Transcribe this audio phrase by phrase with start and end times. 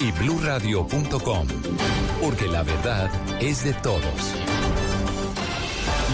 [0.00, 1.46] y bluradio.com,
[2.20, 4.02] porque la verdad es de todos.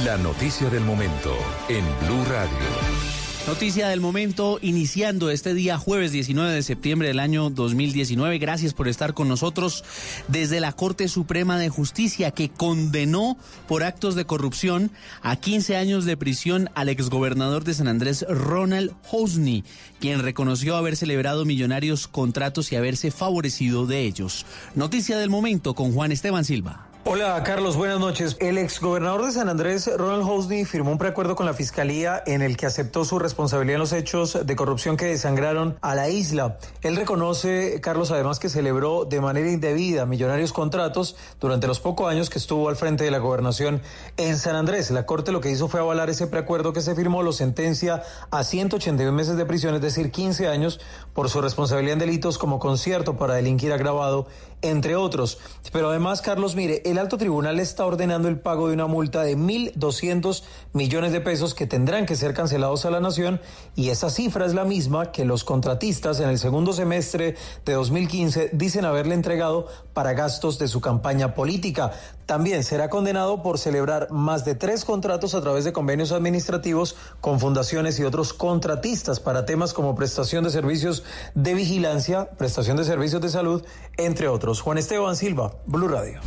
[0.04, 1.36] La noticia del momento
[1.68, 3.11] en Blue Radio.
[3.46, 8.38] Noticia del momento, iniciando este día jueves 19 de septiembre del año 2019.
[8.38, 9.82] Gracias por estar con nosotros
[10.28, 13.36] desde la Corte Suprema de Justicia que condenó
[13.66, 14.92] por actos de corrupción
[15.22, 19.64] a 15 años de prisión al exgobernador de San Andrés, Ronald Hosni,
[19.98, 24.46] quien reconoció haber celebrado millonarios contratos y haberse favorecido de ellos.
[24.76, 26.91] Noticia del momento con Juan Esteban Silva.
[27.04, 28.36] Hola Carlos, buenas noches.
[28.38, 32.56] El exgobernador de San Andrés, Ronald Hosni, firmó un preacuerdo con la Fiscalía en el
[32.56, 36.58] que aceptó su responsabilidad en los hechos de corrupción que desangraron a la isla.
[36.80, 42.30] Él reconoce, Carlos, además que celebró de manera indebida millonarios contratos durante los pocos años
[42.30, 43.82] que estuvo al frente de la gobernación
[44.16, 44.92] en San Andrés.
[44.92, 48.44] La Corte lo que hizo fue avalar ese preacuerdo que se firmó, lo sentencia a
[48.44, 50.78] 181 meses de prisión, es decir, 15 años,
[51.14, 54.28] por su responsabilidad en delitos como concierto para delinquir agravado,
[54.62, 55.38] entre otros.
[55.72, 59.36] Pero además, Carlos, mire, el alto tribunal está ordenando el pago de una multa de
[59.36, 60.42] 1.200
[60.72, 63.40] millones de pesos que tendrán que ser cancelados a la nación
[63.74, 68.50] y esa cifra es la misma que los contratistas en el segundo semestre de 2015
[68.52, 71.92] dicen haberle entregado para gastos de su campaña política.
[72.26, 77.40] También será condenado por celebrar más de tres contratos a través de convenios administrativos con
[77.40, 81.02] fundaciones y otros contratistas para temas como prestación de servicios
[81.34, 83.64] de vigilancia, prestación de servicios de salud,
[83.96, 84.60] entre otros.
[84.60, 86.20] Juan Esteban Silva, Blue Radio.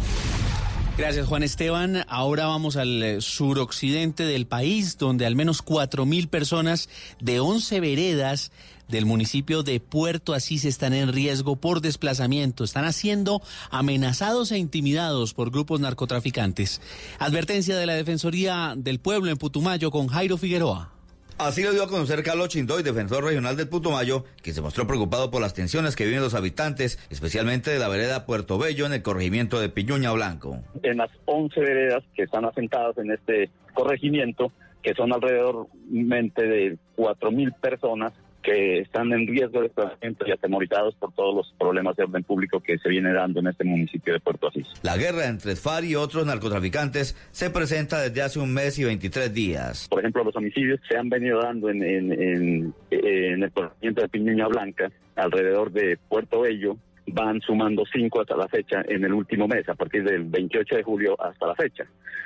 [0.98, 2.06] Gracias, Juan Esteban.
[2.08, 6.88] Ahora vamos al eh, suroccidente del país, donde al menos cuatro mil personas
[7.20, 8.52] de 11 veredas
[8.88, 12.64] del municipio de Puerto Asís están en riesgo por desplazamiento.
[12.64, 13.42] Están siendo
[13.72, 16.82] amenazados e intimidados por grupos narcotraficantes.
[17.20, 20.92] Advertencia de la Defensoría del Pueblo en Putumayo con Jairo Figueroa.
[21.38, 25.32] Así lo dio a conocer Carlos Chindoy, defensor regional del Putumayo, que se mostró preocupado
[25.32, 29.02] por las tensiones que viven los habitantes, especialmente de la vereda Puerto Bello en el
[29.02, 30.60] corregimiento de Piñuña Blanco.
[30.82, 37.60] En las 11 veredas que están asentadas en este corregimiento, que son alrededor de 4.000
[37.60, 38.14] personas,
[38.46, 42.60] que están en riesgo de desplazamiento y atemorizados por todos los problemas de orden público
[42.60, 44.68] que se viene dando en este municipio de Puerto Asís.
[44.84, 49.34] La guerra entre FAR y otros narcotraficantes se presenta desde hace un mes y 23
[49.34, 49.88] días.
[49.90, 54.10] Por ejemplo, los homicidios se han venido dando en, en, en, en el corregimiento de
[54.10, 59.48] Piñuña Blanca, alrededor de Puerto Bello, van sumando cinco hasta la fecha en el último
[59.48, 61.86] mes, a partir del 28 de julio hasta la fecha.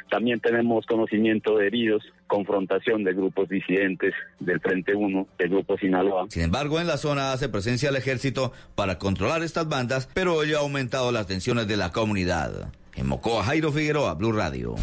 [0.10, 6.26] También tenemos conocimiento de heridos, confrontación de grupos disidentes del Frente 1, del Grupo Sinaloa.
[6.30, 10.58] Sin embargo, en la zona hace presencia el ejército para controlar estas bandas, pero ello
[10.58, 12.72] ha aumentado las tensiones de la comunidad.
[12.96, 14.76] En Mocoa, Jairo Figueroa, Blue Radio.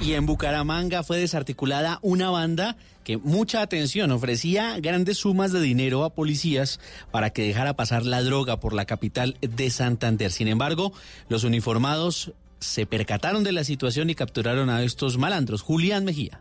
[0.00, 6.04] Y en Bucaramanga fue desarticulada una banda que mucha atención ofrecía grandes sumas de dinero
[6.04, 6.80] a policías
[7.12, 10.32] para que dejara pasar la droga por la capital de Santander.
[10.32, 10.92] Sin embargo,
[11.28, 15.62] los uniformados se percataron de la situación y capturaron a estos malandros.
[15.62, 16.40] Julián Mejía.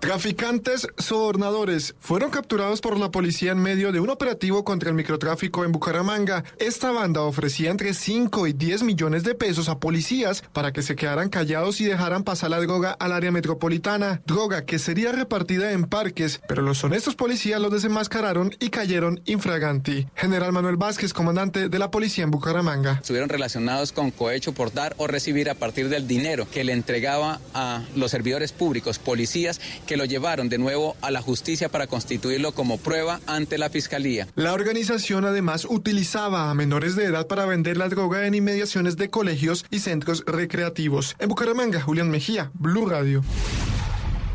[0.00, 5.64] Traficantes sobornadores fueron capturados por la policía en medio de un operativo contra el microtráfico
[5.64, 6.44] en Bucaramanga.
[6.58, 10.96] Esta banda ofrecía entre 5 y 10 millones de pesos a policías para que se
[10.96, 15.84] quedaran callados y dejaran pasar la droga al área metropolitana, droga que sería repartida en
[15.84, 20.06] parques, pero los honestos policías los desenmascararon y cayeron infraganti.
[20.14, 22.98] General Manuel Vázquez, comandante de la policía en Bucaramanga.
[23.00, 27.40] Estuvieron relacionados con cohecho por dar o recibir a partir del dinero que le entregaba
[27.54, 32.52] a los servidores públicos, policías, que lo llevaron de nuevo a la justicia para constituirlo
[32.52, 34.28] como prueba ante la fiscalía.
[34.34, 39.10] La organización además utilizaba a menores de edad para vender la droga en inmediaciones de
[39.10, 41.16] colegios y centros recreativos.
[41.18, 43.22] En Bucaramanga, Julián Mejía, Blue Radio.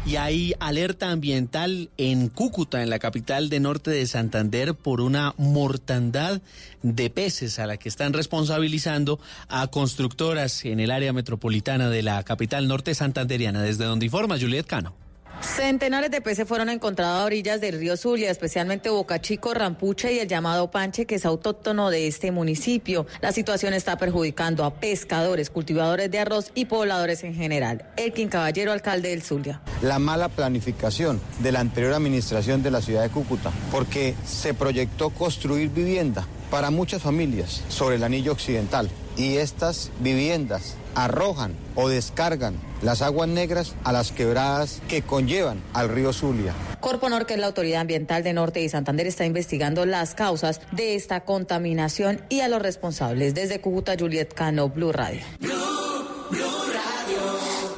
[0.06, 5.36] Y hay alerta ambiental en Cúcuta, en la capital de norte de Santander, por una
[5.38, 6.42] mortandad
[6.82, 9.20] de peces a la que están responsabilizando
[9.50, 13.62] a constructoras en el área metropolitana de la capital norte santanderiana.
[13.62, 15.09] Desde donde informa Juliet Cano.
[15.42, 20.20] Centenares de peces fueron encontrados a orillas del río Zulia, especialmente Boca Chico, Rampuche y
[20.20, 23.08] el llamado Panche, que es autóctono de este municipio.
[23.22, 27.86] La situación está perjudicando a pescadores, cultivadores de arroz y pobladores en general.
[27.96, 29.62] Elkin Caballero, alcalde del Zulia.
[29.82, 35.10] La mala planificación de la anterior administración de la ciudad de Cúcuta, porque se proyectó
[35.10, 42.56] construir vivienda para muchas familias sobre el anillo occidental y estas viviendas arrojan o descargan
[42.82, 46.54] las aguas negras a las quebradas que conllevan al río Zulia.
[46.80, 50.96] Corponor, que es la autoridad ambiental de Norte y Santander, está investigando las causas de
[50.96, 53.34] esta contaminación y a los responsables.
[53.34, 55.22] Desde Cúcuta, Juliet Cano, Blue Radio.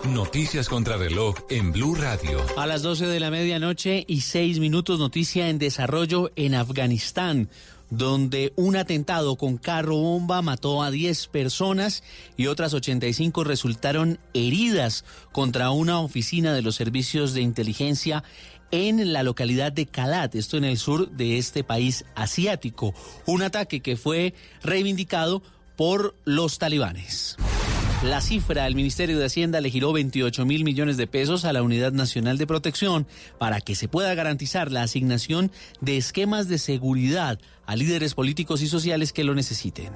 [0.10, 2.46] Noticias contra reloj en Blue Radio.
[2.58, 7.50] A las 12 de la medianoche y 6 minutos, noticia en desarrollo en Afganistán
[7.92, 12.04] donde un atentado con carro bomba mató a 10 personas
[12.38, 18.24] y otras 85 resultaron heridas contra una oficina de los servicios de inteligencia
[18.72, 22.94] en la localidad de Kalat, esto en el sur de este país asiático.
[23.26, 24.34] Un ataque que fue
[24.64, 25.44] reivindicado
[25.76, 27.38] por los talibanes.
[28.04, 31.62] La cifra, el Ministerio de Hacienda le giró 28 mil millones de pesos a la
[31.62, 33.06] Unidad Nacional de Protección
[33.38, 35.52] para que se pueda garantizar la asignación
[35.82, 39.94] de esquemas de seguridad a líderes políticos y sociales que lo necesiten.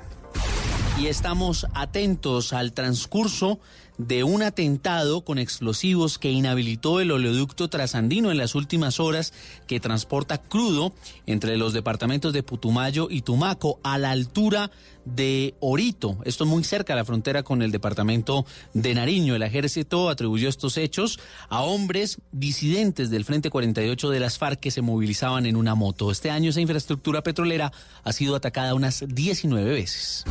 [1.00, 3.60] Y estamos atentos al transcurso
[3.98, 9.34] de un atentado con explosivos que inhabilitó el oleoducto trasandino en las últimas horas
[9.68, 10.94] que transporta crudo
[11.26, 14.72] entre los departamentos de Putumayo y Tumaco a la altura
[15.06, 16.18] de Orito.
[16.26, 19.36] Esto muy cerca de la frontera con el departamento de Nariño.
[19.36, 21.20] El ejército atribuyó estos hechos
[21.50, 26.12] a hombres disidentes del Frente 48 de las FARC que se movilizaban en una moto.
[26.12, 27.72] Este año esa infraestructura petrolera
[28.04, 30.26] ha sido atacada unas 19 veces.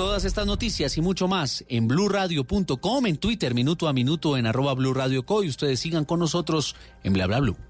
[0.00, 4.72] Todas estas noticias y mucho más en blurradio.com, en Twitter, minuto a minuto, en arroba
[4.72, 6.74] blurradioco y ustedes sigan con nosotros
[7.04, 7.69] en bla bla blue.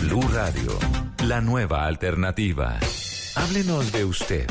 [0.00, 0.78] Blue Radio,
[1.24, 2.78] la nueva alternativa.
[3.34, 4.48] Háblenos de usted.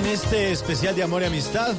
[0.07, 1.73] este especial de amor y amistad.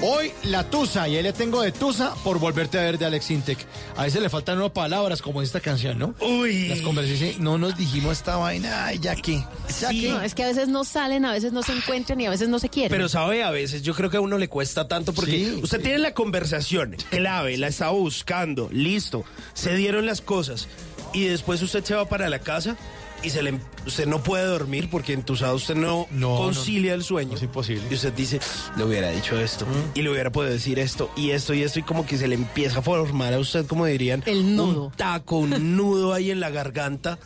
[0.00, 3.32] Hoy la Tusa, y ahí le tengo de Tusa por volverte a ver de Alex
[3.32, 3.58] Intec.
[3.96, 6.14] A veces le faltan nuevas palabras como esta canción, ¿no?
[6.20, 6.68] Uy.
[6.68, 9.44] Las conversaciones, no nos dijimos esta vaina, ay, ya que.
[9.80, 10.02] Ya Sí.
[10.02, 10.08] que.
[10.10, 12.48] No, es que a veces no salen, a veces no se encuentran y a veces
[12.48, 12.90] no se quieren.
[12.90, 15.78] Pero sabe, a veces yo creo que a uno le cuesta tanto porque Sí, usted
[15.78, 15.82] sí.
[15.84, 20.68] tiene la conversación clave, la estaba buscando, listo, se dieron las cosas
[21.12, 22.76] y después usted se va para la casa
[23.22, 27.34] y se le, usted no puede dormir porque entusado usted no, No, concilia el sueño.
[27.36, 27.82] es imposible.
[27.90, 28.40] Y usted dice,
[28.76, 31.82] le hubiera dicho esto y le hubiera podido decir esto y esto y esto y
[31.82, 34.84] como que se le empieza a formar a usted, como dirían, El nudo.
[34.86, 37.18] un taco, un nudo ahí en la garganta.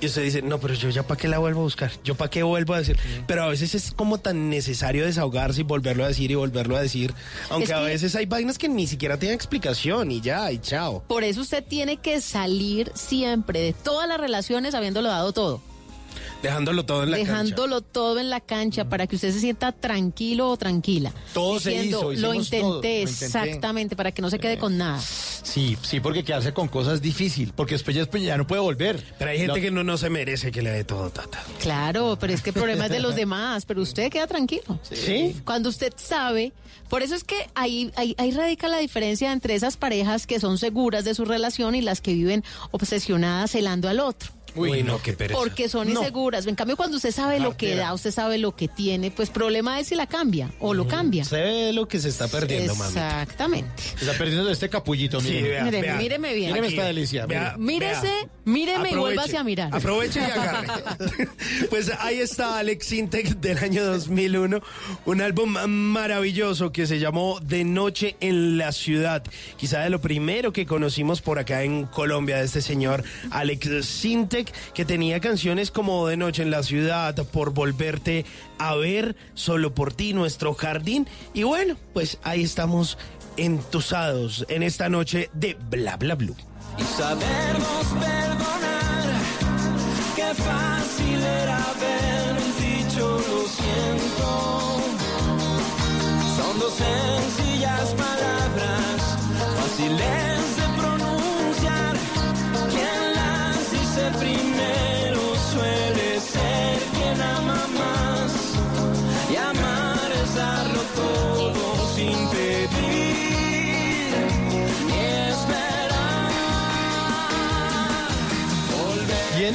[0.00, 2.30] Y usted dice, no, pero yo ya para qué la vuelvo a buscar, yo para
[2.30, 2.96] qué vuelvo a decir.
[3.26, 6.80] Pero a veces es como tan necesario desahogarse y volverlo a decir y volverlo a
[6.80, 7.12] decir.
[7.50, 11.02] Aunque Es a veces hay vainas que ni siquiera tienen explicación y ya, y chao.
[11.08, 15.60] Por eso usted tiene que salir siempre de todas las relaciones habiéndolo dado todo.
[16.42, 17.32] Dejándolo todo en la cancha.
[17.32, 21.12] dejándolo todo en la cancha para que usted se sienta tranquilo o tranquila.
[21.34, 23.02] Todo se hizo, Lo intenté, todo, lo intenté".
[23.02, 25.00] exactamente, para que no se quede con nada.
[25.00, 28.60] Sí, sí, porque quedarse con cosas es difícil, porque después ya, después ya no puede
[28.60, 29.02] volver.
[29.18, 31.42] Pero hay gente que no, no se merece que le dé todo, tata.
[31.60, 34.78] Claro, pero es que el problema es de los demás, pero usted queda tranquilo.
[34.82, 35.34] ¿Sí?
[35.44, 36.52] Cuando usted sabe,
[36.88, 40.58] por eso es que ahí, ahí, ahí radica la diferencia entre esas parejas que son
[40.58, 44.37] seguras de su relación y las que viven obsesionadas celando al otro.
[44.58, 45.38] Uy, no, qué pereza.
[45.38, 46.00] Porque son No.
[46.00, 46.46] inseguras.
[46.46, 49.78] En cambio, cuando usted sabe lo que da, usted sabe lo que tiene, pues problema
[49.80, 51.24] es si la cambia o lo cambia.
[51.24, 52.88] Se ve lo que se está perdiendo, mami.
[52.90, 53.82] Exactamente.
[53.96, 55.80] Se está perdiendo de este capullito, Sí, mire.
[55.82, 55.96] vea.
[55.96, 56.50] míreme bien.
[56.50, 58.28] Míreme esta delicia, vea, Mírese, vea.
[58.44, 59.74] míreme y vuélvase a mirar.
[59.74, 60.66] Aproveche y agarre.
[61.70, 64.60] pues ahí está Alex Intec del año 2001,
[65.06, 65.50] un álbum
[65.92, 69.22] maravilloso que se llamó De Noche en la Ciudad.
[69.56, 73.68] Quizá de lo primero que conocimos por acá en Colombia de este señor Alex
[74.74, 78.24] Que tenía canciones como De Noche en la Ciudad, Por Volverte
[78.58, 81.06] a Ver, Solo por Ti, Nuestro Jardín.
[81.34, 82.98] Y bueno, pues ahí estamos
[83.36, 86.36] entusados en esta noche de Bla Bla Blue.
[86.78, 89.08] y sabernos perdonar.
[90.16, 94.80] Qué fácil era haber dicho lo siento.
[96.36, 99.18] Son dos sencillas palabras,
[99.56, 100.37] fáciles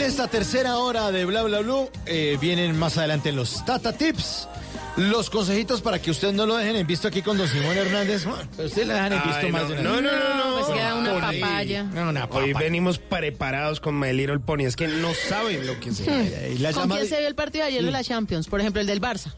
[0.05, 4.47] esta tercera hora de Bla Bla Blue eh, vienen más adelante los Tata Tips.
[4.95, 8.25] Los consejitos para que ustedes no lo dejen en visto aquí con don Simón Hernández.
[8.55, 10.03] Pero ustedes lo dejan en visto Ay, más no, de una no, vez.
[10.03, 10.55] no, no, no.
[10.65, 11.39] Pues queda una Por ahí.
[11.41, 11.83] papaya.
[11.83, 14.65] No, una Hoy venimos preparados con My Little Pony.
[14.65, 16.03] Es que no saben lo que se
[16.73, 18.47] ¿Con quién se vio el partido de ayer de la Champions?
[18.47, 19.33] Por ejemplo, el del Barça.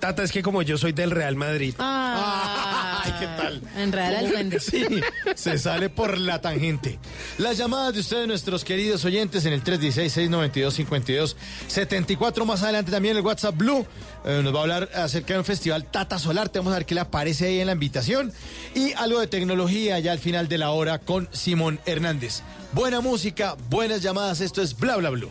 [0.00, 1.74] Tata, es que como yo soy del Real Madrid.
[1.78, 3.60] Ah, Ay, ¿qué tal?
[3.76, 4.28] En Real ¿Cómo?
[4.28, 4.58] Alfende.
[4.60, 4.86] Sí,
[5.34, 6.98] se sale por la tangente.
[7.38, 12.44] Las llamadas de ustedes, nuestros queridos oyentes, en el 316-692-5274.
[12.46, 13.86] Más adelante también el WhatsApp Blue
[14.24, 16.48] eh, nos va a hablar acerca de un festival Tata Solar.
[16.48, 18.32] Te vamos a ver qué le aparece ahí en la invitación.
[18.74, 22.40] Y algo de tecnología ya al final de la hora con Simón Hernández.
[22.72, 24.40] Buena música, buenas llamadas.
[24.40, 25.28] Esto es Bla Bla Blue.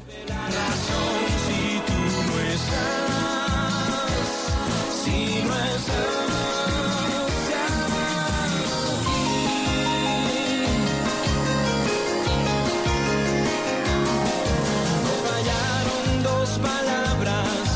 [16.57, 17.69] Palabras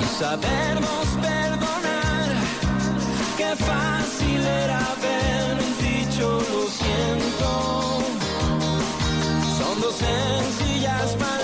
[0.00, 2.28] y sabernos perdonar.
[3.36, 7.50] Qué fácil era haber dicho lo siento.
[9.58, 11.35] Son dos sencillas palabras,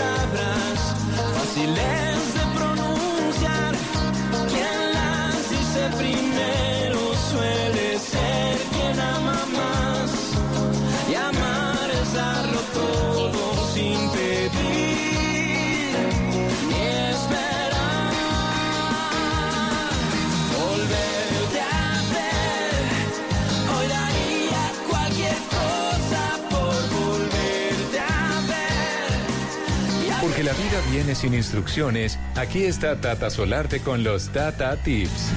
[30.92, 35.30] viene sin instrucciones, aquí está Tata Solarte con los Tata Tips.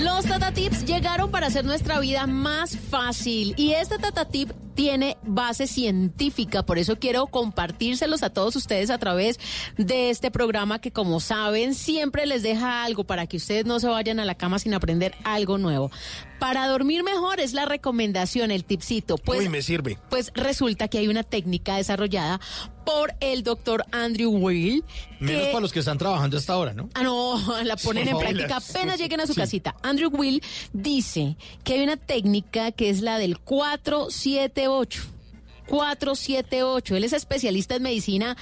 [0.00, 5.18] Los Tata Tips llegaron para hacer nuestra vida más fácil y este Tata Tip tiene
[5.22, 9.38] base científica, por eso quiero compartírselos a todos ustedes a través
[9.76, 13.88] de este programa que como saben siempre les deja algo para que ustedes no se
[13.88, 15.90] vayan a la cama sin aprender algo nuevo.
[16.40, 19.16] Para dormir mejor es la recomendación, el tipcito.
[19.18, 19.98] Pues, Uy, me sirve.
[20.08, 22.40] pues resulta que hay una técnica desarrollada
[22.84, 24.82] por el doctor Andrew Will.
[25.20, 26.88] Menos que- para los que están trabajando hasta ahora, ¿no?
[26.94, 29.40] Ah, no, la ponen en práctica apenas lleguen a su Sí.
[29.40, 29.76] casita.
[29.82, 30.42] Andrew Will
[30.72, 35.02] dice que hay una técnica que es la del 478.
[35.68, 36.96] 478.
[36.96, 38.36] Él es especialista en medicina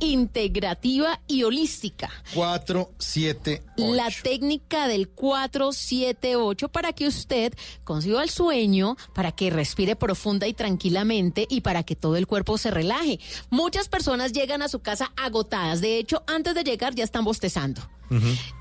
[0.00, 2.10] integrativa y holística.
[2.34, 9.96] 4, 7, La técnica del 478 para que usted consiga el sueño, para que respire
[9.96, 13.20] profunda y tranquilamente y para que todo el cuerpo se relaje.
[13.50, 15.80] Muchas personas llegan a su casa agotadas.
[15.80, 17.82] De hecho, antes de llegar ya están bostezando.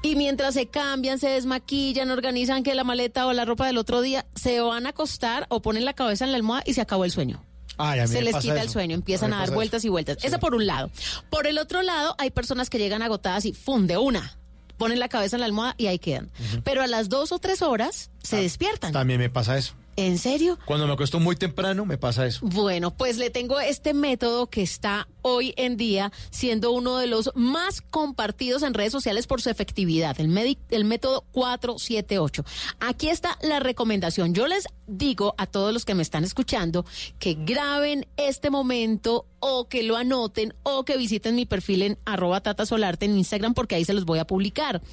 [0.02, 4.02] Y mientras se cambian, se desmaquillan, organizan que la maleta o la ropa del otro
[4.02, 7.06] día, se van a acostar o ponen la cabeza en la almohada y se acabó
[7.06, 7.44] el sueño.
[7.78, 9.54] Ay, a mí Se les quita el sueño, empiezan a dar eso.
[9.56, 10.18] vueltas y vueltas.
[10.24, 10.90] Eso por un lado.
[11.30, 14.38] Por el otro lado, hay personas que llegan agotadas y funde una.
[14.78, 16.30] Ponen la cabeza en la almohada y ahí quedan.
[16.64, 18.92] Pero a las dos o tres horas Ah, se despiertan.
[18.92, 19.74] También me pasa eso.
[19.98, 20.60] ¿En serio?
[20.66, 22.42] Cuando me acuesto muy temprano, me pasa eso.
[22.46, 27.32] Bueno, pues le tengo este método que está hoy en día siendo uno de los
[27.34, 32.46] más compartidos en redes sociales por su efectividad, el, medi- el método 478.
[32.80, 34.36] Aquí está la recomendación.
[34.36, 36.86] Yo les digo a todos los que me están escuchando
[37.18, 42.42] que graben este momento o que lo anoten o que visiten mi perfil en arroba
[42.42, 44.84] Tata Solarte en Instagram porque ahí se los voy a publicar.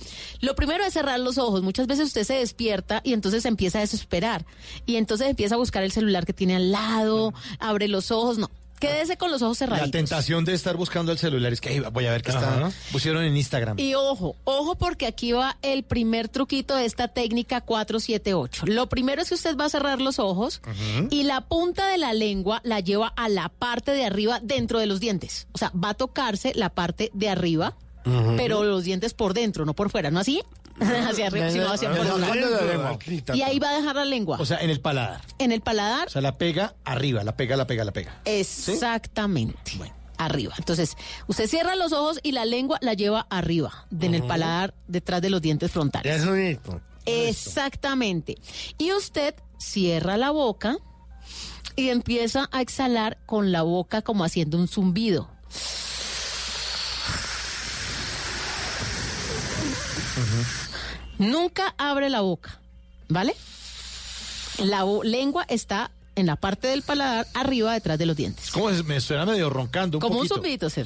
[0.41, 1.63] Lo primero es cerrar los ojos.
[1.63, 4.47] Muchas veces usted se despierta y entonces empieza a desesperar
[4.87, 8.39] y entonces empieza a buscar el celular que tiene al lado, abre los ojos.
[8.39, 8.51] No,
[8.83, 9.91] quédese con los ojos La cerraditos.
[9.93, 12.71] tentación de estar buscando el celular es que "Ay, voy a ver qué está.
[12.91, 13.79] Pusieron en Instagram.
[13.79, 18.65] Y ojo, ojo porque aquí va el primer truquito de esta técnica 478.
[18.67, 20.61] Lo primero es que usted va a cerrar los ojos
[21.11, 24.87] y la punta de la lengua la lleva a la parte de arriba dentro de
[24.87, 25.47] los dientes.
[25.53, 27.77] O sea, va a tocarse la parte de arriba,
[28.37, 30.43] pero los dientes por dentro, no por fuera, ¿no así?
[31.09, 32.19] hacia arriba, sino hacia por debajo.
[32.19, 32.99] la lengua.
[33.35, 34.39] Y ahí va a dejar la lengua.
[34.41, 35.21] O sea, en el paladar.
[35.39, 38.21] en el paladar O sea, la pega arriba, la pega, la pega, la pega.
[38.25, 39.73] Exactamente.
[40.19, 40.55] Arriba.
[40.59, 44.75] Entonces, usted cierra los ojos y la lengua la lleva arriba, de en el paladar,
[44.87, 46.21] detrás de los dientes frontales.
[46.21, 46.81] Eso mismo.
[47.07, 48.37] Exactamente.
[48.79, 50.77] Y usted cierra la boca
[51.77, 55.29] y empieza a exhalar con la boca como haciendo un zumbido.
[61.23, 62.61] Nunca abre la boca,
[63.09, 63.35] ¿vale?
[64.59, 68.51] La lengua está en la parte del paladar arriba detrás de los dientes.
[68.51, 68.85] ¿Cómo es?
[68.85, 70.83] Me suena medio roncando un Como un zumbidito, sí.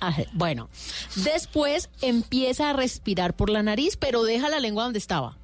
[0.00, 0.68] Ajá, Bueno,
[1.16, 5.36] después empieza a respirar por la nariz, pero deja la lengua donde estaba.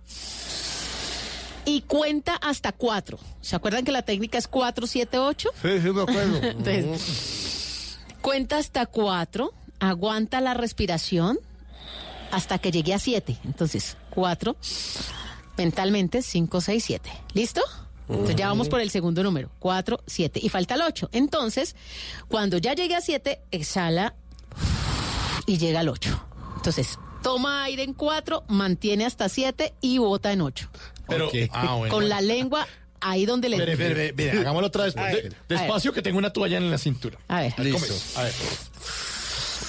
[1.65, 3.19] Y cuenta hasta cuatro.
[3.41, 5.49] ¿Se acuerdan que la técnica es 4, 7, 8?
[5.63, 6.37] Sí, sí, me acuerdo.
[6.43, 11.39] Entonces, cuenta hasta cuatro, aguanta la respiración
[12.31, 13.39] hasta que llegue a siete.
[13.45, 14.57] Entonces, cuatro,
[15.57, 17.11] mentalmente, cinco, seis, siete.
[17.33, 17.63] ¿Listo?
[18.09, 20.39] Entonces ya vamos por el segundo número, cuatro, siete.
[20.43, 21.09] Y falta el ocho.
[21.13, 21.75] Entonces,
[22.29, 24.15] cuando ya llegue a siete, exhala
[25.47, 26.23] y llega al ocho.
[26.57, 30.69] Entonces, toma aire en cuatro, mantiene hasta siete y bota en ocho.
[31.09, 31.95] Pero, ah, bueno.
[31.95, 32.67] Con la lengua
[33.01, 33.57] ahí donde le...
[33.57, 34.95] Espere, espere, espere, hagámoslo otra vez.
[34.95, 37.19] De- despacio que tengo una toalla en la cintura.
[37.29, 37.55] A ver.
[37.57, 38.17] ¿cómo es?
[38.19, 38.33] A ver.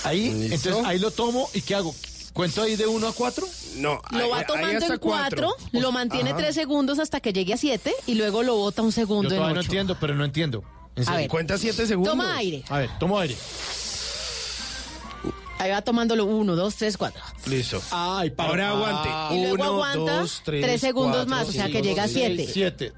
[0.04, 0.56] Ahí, ¿Listo?
[0.70, 1.96] entonces ahí lo tomo y ¿qué hago?
[2.36, 3.48] ¿Cuento ahí de uno a cuatro?
[3.78, 4.02] No.
[4.12, 6.40] Lo va tomando en cuatro, lo mantiene Ajá.
[6.40, 9.38] tres segundos hasta que llegue a siete y luego lo bota un Yo segundo en
[9.38, 9.68] todavía no ocho.
[9.68, 10.62] entiendo, pero no entiendo.
[10.98, 11.20] En A serio.
[11.22, 11.30] ver.
[11.30, 12.12] Cuenta siete segundos.
[12.12, 12.66] Toma aire.
[12.68, 13.38] A ver, tomo aire.
[15.60, 17.22] Ahí va tomándolo uno, dos, tres, cuatro.
[17.48, 17.82] Listo.
[17.92, 18.50] Ay, para.
[18.50, 19.36] Ahora aguante.
[19.36, 22.08] Y luego Uno, aguanta dos, tres, tres segundos cuatro, más, o sea que llega a
[22.10, 22.52] seis, siete.
[22.52, 22.94] Siete.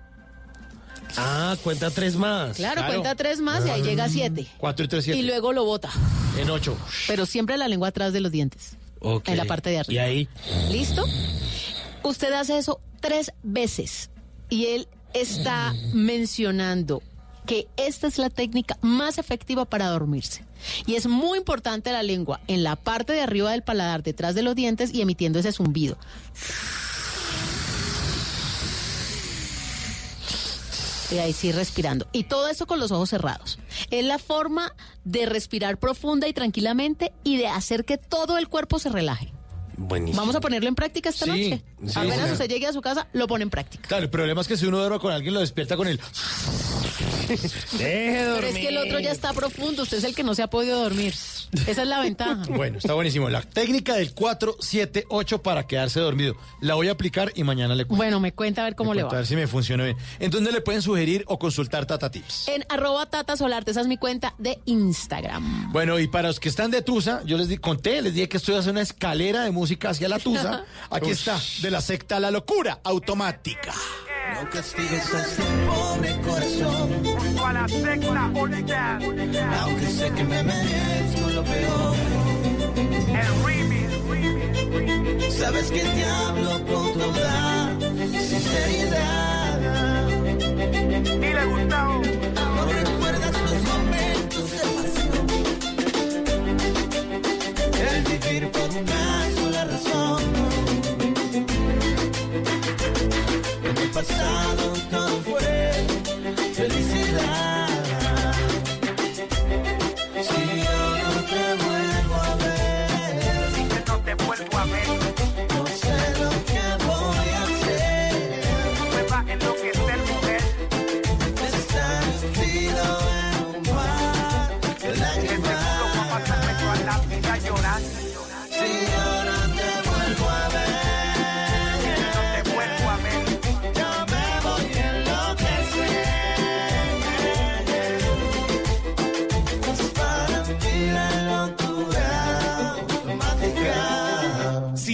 [1.16, 2.58] Ah, cuenta tres más.
[2.58, 4.48] Claro, cuenta tres más y ahí llega a siete.
[4.58, 5.20] Cuatro y tres, siete.
[5.20, 5.92] Y luego lo bota.
[6.40, 6.76] En ocho.
[7.06, 8.76] Pero siempre la lengua atrás de los dientes.
[9.02, 10.04] En la parte de Y arriba.
[10.04, 10.28] ahí.
[10.72, 11.06] ¿Listo?
[12.04, 14.10] Usted hace eso tres veces
[14.50, 17.02] y él está mencionando
[17.46, 20.44] que esta es la técnica más efectiva para dormirse.
[20.86, 24.44] Y es muy importante la lengua en la parte de arriba del paladar, detrás de
[24.44, 25.98] los dientes y emitiendo ese zumbido.
[31.12, 32.08] Y ahí sí respirando.
[32.12, 33.60] Y todo eso con los ojos cerrados.
[33.92, 34.74] Es la forma
[35.06, 39.37] de respirar profunda y tranquilamente y de hacer que todo el cuerpo se relaje.
[39.78, 40.20] Buenísimo.
[40.22, 41.62] Vamos a ponerlo en práctica esta Sí, noche.
[41.86, 43.88] sí, Apenas usted llegue a su casa, lo pone en práctica.
[43.88, 46.00] Claro, el problema es que si uno duerme con alguien, lo despierta con el.
[47.78, 48.36] Deje dormir.
[48.42, 50.48] Pero es que el otro ya está profundo, usted es el que no se ha
[50.48, 51.14] podido dormir.
[51.68, 52.44] Esa es la ventaja.
[52.50, 53.30] Bueno, está buenísimo.
[53.30, 56.36] La técnica del 478 para quedarse dormido.
[56.62, 57.98] La voy a aplicar y mañana le cuento.
[57.98, 59.20] Bueno, me cuenta a ver cómo Le le cuento, A va.
[59.20, 59.98] ver si me funciona bien.
[60.20, 62.48] ¿En dónde le pueden sugerir o consultar Tata Tips?
[62.48, 65.72] En arroba Tata Solarte, esa es mi cuenta de Instagram.
[65.72, 68.38] Bueno, y para los que están de Tusa, yo les di- conté, les dije que
[68.38, 70.64] estoy haciendo una escalera de música hacia la Tusa.
[70.90, 73.74] Aquí está, de la secta La Locura Automática.
[74.34, 77.04] No castigues a ese pobre corazón.
[77.04, 78.32] Junto a la secta
[79.62, 81.96] Aunque sé que me merezco lo peor.
[83.08, 83.88] El remix.
[85.38, 89.60] Sabes que te hablo con toda sinceridad.
[91.04, 92.02] Dile Gustavo.
[92.56, 95.28] No recuerdas los momentos de pasión.
[97.80, 99.37] El vivir por una
[103.98, 105.57] pasado todo fue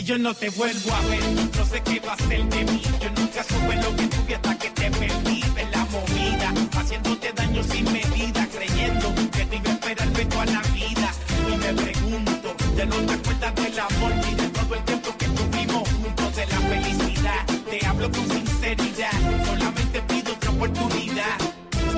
[0.05, 1.23] Yo no te vuelvo a ver,
[1.57, 2.81] no sé qué va a ser de mí.
[2.99, 7.63] Yo nunca supe lo que tuve hasta que te perdí en la movida, haciéndote daño
[7.63, 11.09] sin medida, creyendo que te iba a esperar toda la vida.
[11.47, 15.25] Y me pregunto, ya no te acuerdas del amor ni de todo el tiempo que
[15.25, 17.45] tuvimos juntos, de la felicidad.
[17.69, 21.37] Te hablo con sinceridad, solamente pido otra oportunidad.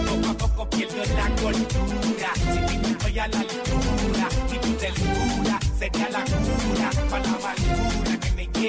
[0.05, 4.67] Poco a poco pierdo la cordura, si ti no estoy a la altura, si tu
[4.67, 7.94] dulzura sería la cura para la amargura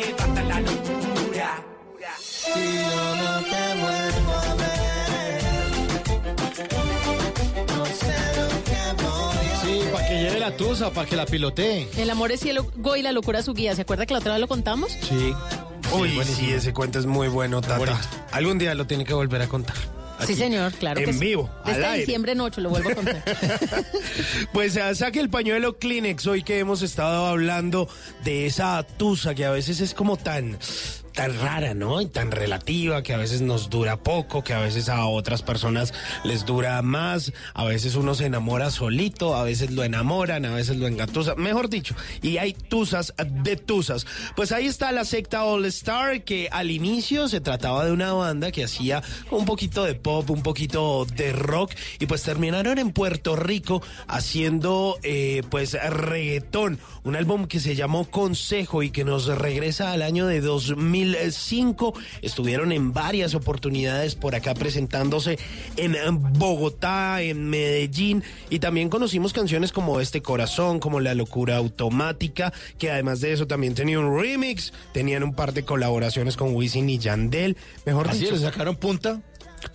[0.00, 1.64] que me lleva hasta la locura.
[2.20, 5.42] Si yo no te vuelvo a ver,
[7.66, 11.26] no sé lo que voy a Sí, para que lleve la Tusa, para que la
[11.26, 11.88] pilotee.
[11.96, 13.74] El amor es cielo y la locura su guía.
[13.74, 14.92] ¿Se acuerda que la otra vez lo contamos?
[14.92, 15.34] Sí.
[15.92, 18.00] Uy, sí, ese cuento es muy bueno, Tata.
[18.32, 19.76] Algún día lo tiene que volver a contar.
[20.24, 21.20] Sí, señor, claro En sí.
[21.20, 22.00] vivo, al Desde aire.
[22.00, 23.22] diciembre en 8, lo vuelvo a contar.
[24.52, 27.88] Pues eh, saque el pañuelo Kleenex hoy que hemos estado hablando
[28.24, 30.58] de esa tusa que a veces es como tan
[31.16, 32.02] tan rara, ¿no?
[32.02, 35.94] Y tan relativa, que a veces nos dura poco, que a veces a otras personas
[36.24, 40.76] les dura más, a veces uno se enamora solito, a veces lo enamoran, a veces
[40.76, 44.06] lo engatusan, mejor dicho, y hay tusas de tusas.
[44.36, 48.52] Pues ahí está la secta All Star, que al inicio se trataba de una banda
[48.52, 53.36] que hacía un poquito de pop, un poquito de rock, y pues terminaron en Puerto
[53.36, 59.92] Rico haciendo eh, pues reggaetón, un álbum que se llamó Consejo y que nos regresa
[59.92, 60.42] al año de
[61.12, 61.94] 2005.
[62.22, 65.38] Estuvieron en varias oportunidades por acá presentándose
[65.76, 65.96] en
[66.38, 72.90] Bogotá, en Medellín y también conocimos canciones como Este Corazón, como La Locura Automática, que
[72.90, 76.98] además de eso también tenía un remix, tenían un par de colaboraciones con Wisin y
[76.98, 78.34] Yandel, mejor Así dicho.
[78.34, 79.20] le sacaron punta.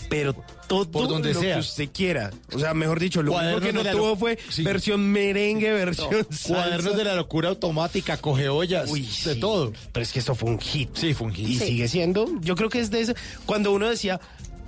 [0.10, 0.34] Pero
[0.68, 1.56] todo Por donde lo sea.
[1.56, 2.32] que usted quiera.
[2.54, 4.64] O sea, mejor dicho, lo único Cuadernos que no de la tuvo fue Sí.
[4.64, 6.98] versión merengue, versión Cuadernos salsa.
[6.98, 9.40] de la locura automática, coge ollas, Uy, de sí.
[9.40, 9.74] todo.
[9.92, 10.90] Pero es que esto fue un hit.
[10.96, 11.48] Sí, fue un hit.
[11.48, 11.66] Y Sí.
[11.68, 14.20] sigue siendo, yo creo que es de ese, cuando uno decía,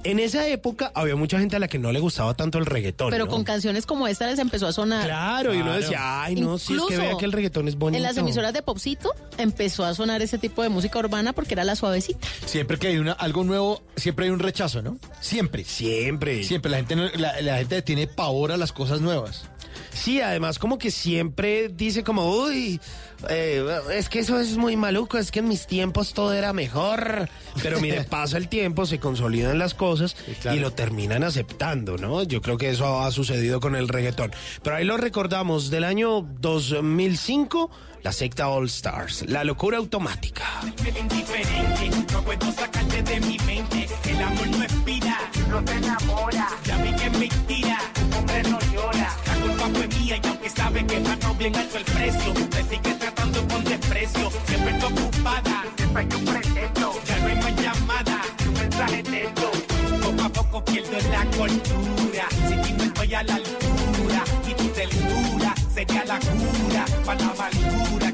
[0.04, 3.10] en esa época había mucha gente a la que no le gustaba tanto el reggaetón.
[3.10, 3.32] Pero ¿no?
[3.32, 5.06] con canciones como esta les empezó a sonar.
[5.06, 7.76] Claro, y uno decía, ay, no, si es que Incluso vea que el reggaetón es
[7.76, 7.98] bonito.
[7.98, 11.64] En las emisoras de Popcito empezó a sonar ese tipo de música urbana porque era
[11.64, 12.28] la suavecita.
[12.46, 14.98] Siempre que hay una, algo nuevo, siempre hay un rechazo, ¿no?
[15.22, 15.64] Siempre.
[15.64, 16.44] Siempre.
[16.44, 16.72] Siempre.
[16.72, 19.50] La gente, la gente tiene pavor a las cosas nuevas.
[19.94, 22.80] Sí, además como que siempre dice como, uy,
[23.30, 27.30] eh, es que eso es muy maluco, es que en mis tiempos todo era mejor.
[27.62, 30.58] Pero mire, pasa el tiempo, se consolidan las cosas claro.
[30.58, 32.24] y lo terminan aceptando, ¿no?
[32.24, 34.32] Yo creo que eso ha sucedido con el reggaetón.
[34.62, 40.44] Pero ahí lo recordamos, del año 2005, la secta All Stars, la locura automática.
[40.86, 43.88] El indiferente, no puedo sacarte de mi mente.
[44.06, 45.18] El amor no expira,
[45.50, 46.50] no te enamora.
[46.66, 49.23] Ya vi que es mentira, un hombre no llora.
[49.44, 53.46] Culpa fue mía y aunque sabe que ganó bien alto el precio, me sigue tratando
[53.50, 54.32] con desprecio.
[54.48, 56.94] Siempre está ocupada, un pretexto.
[57.06, 59.52] Ya no hay más llamada, ni un texto.
[60.02, 62.26] Poco a poco pierdo la cordura.
[62.48, 67.32] Si ti no estoy a la altura y tu dulzura sería la cura para la
[67.32, 68.13] amargura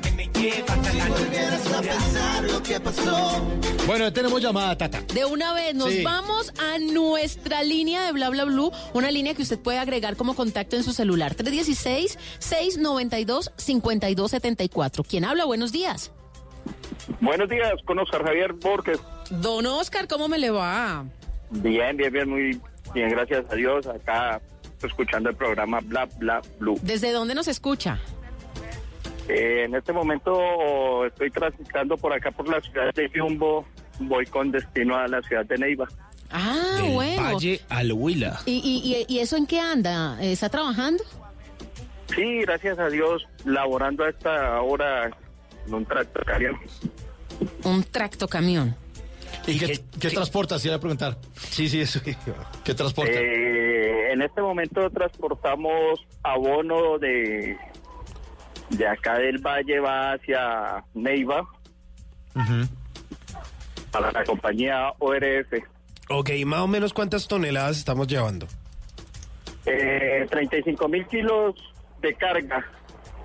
[3.86, 5.02] Bueno, ya tenemos llamada, Tata.
[5.14, 6.04] De una vez nos Sí.
[6.04, 10.36] vamos a nuestra línea de bla bla blue, una línea que usted puede agregar como
[10.36, 15.04] contacto en su celular 316 692 5274.
[15.04, 15.46] ¿Quién habla?
[15.46, 16.12] Buenos días.
[17.20, 19.00] Buenos días, con Oscar Javier Borges.
[19.32, 21.06] Don Oscar, ¿cómo me le va?
[21.50, 22.62] Bien, bien, bien, muy
[22.94, 23.88] bien, gracias a Dios.
[23.88, 24.40] Acá
[24.84, 26.80] escuchando el programa Bla Bla Blue.
[26.84, 28.00] ¿Desde dónde nos escucha?
[29.30, 33.66] Eh, en este momento estoy transitando por acá por la ciudad de Yumbo.
[34.00, 35.88] Voy con destino a la ciudad de Neiva.
[36.32, 37.38] Ah, bueno.
[37.70, 38.40] al Huila.
[38.46, 40.18] ¿Y, y, y- y eso en qué anda?
[40.22, 41.04] ¿Está trabajando?
[42.16, 45.12] Sí, gracias a Dios, laborando a esta hora
[45.68, 46.56] en un tractor camión.
[47.64, 48.76] Un tracto camión.
[49.48, 50.58] ¿Y qué, qué transporta?
[50.60, 51.18] Si iba a preguntar.
[51.36, 52.00] Sí, sí, eso.
[52.64, 53.12] ¿Qué transporta?
[53.14, 57.58] Eh, en este momento transportamos abono de
[58.70, 61.48] de acá del valle va hacia Neiva
[63.92, 65.54] para la compañía ORF.
[66.10, 68.48] Ok, más o menos cuántas toneladas estamos llevando.
[69.66, 71.56] Eh, 35 mil kilos
[72.02, 72.66] de carga.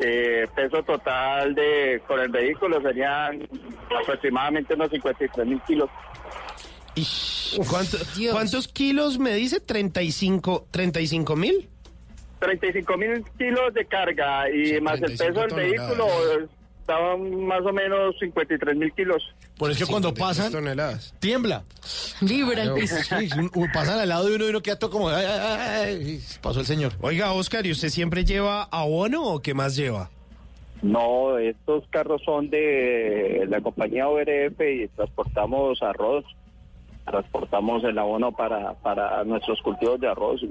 [0.00, 3.46] Eh, peso total de con el vehículo serían
[4.02, 5.88] aproximadamente unos 53 mil kilos.
[7.70, 7.98] ¿Cuánto-
[8.32, 9.60] ¿Cuántos kilos me dice?
[9.60, 11.68] 35 35 mil.
[12.44, 15.88] 35 mil kilos de carga y más el 35 peso del toneladas.
[15.88, 16.48] vehículo
[16.80, 19.22] estaban más o menos 53 mil kilos.
[19.56, 20.52] Por eso cuando pasan,
[21.20, 21.62] tiembla.
[22.20, 22.96] Vibra el piso.
[22.96, 23.28] Sí,
[23.72, 25.08] pasan al lado de uno y uno queda todo como...
[25.08, 26.92] "Ay, ay, ay, ay", pasó el señor.
[27.00, 30.10] Oiga, Oscar, ¿y usted siempre lleva abono o qué más lleva?
[30.82, 36.24] No, estos carros son de la compañía ORF y transportamos arroz,
[37.06, 40.42] transportamos el abono para, para nuestros cultivos de arroz.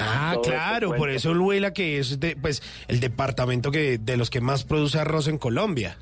[0.00, 4.30] Ah, claro, por eso el Huila, que es de, pues, el departamento que de los
[4.30, 5.98] que más produce arroz en Colombia.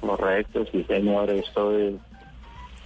[0.00, 1.94] Correcto, sí señor, esto es...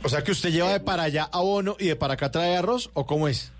[0.02, 2.90] O sea que usted lleva de para allá abono y de para acá trae arroz,
[2.94, 3.52] ¿o cómo es?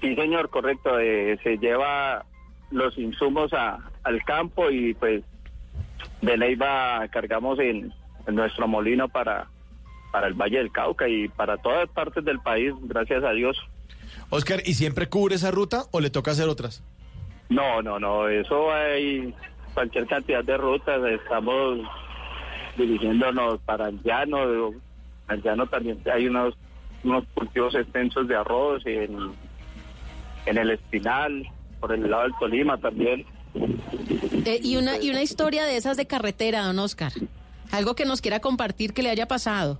[0.00, 2.24] Sí señor, correcto, eh, se lleva
[2.70, 5.22] los insumos a, al campo y pues
[6.20, 7.92] de Neiva cargamos en,
[8.26, 9.48] en nuestro molino para,
[10.10, 13.56] para el Valle del Cauca y para todas partes del país, gracias a Dios.
[14.30, 16.82] Oscar, ¿y siempre cubre esa ruta o le toca hacer otras?
[17.48, 19.34] No, no, no, eso hay
[19.74, 21.80] cualquier cantidad de rutas, estamos
[22.76, 24.72] dirigiéndonos para el llano,
[25.28, 26.54] al llano también hay unos,
[27.04, 29.32] unos cultivos extensos de arroz en,
[30.46, 31.46] en el Espinal,
[31.80, 33.26] por el lado del Tolima también.
[34.46, 37.12] Eh, y, una, y una historia de esas de carretera, don Oscar.
[37.70, 39.78] Algo que nos quiera compartir que le haya pasado.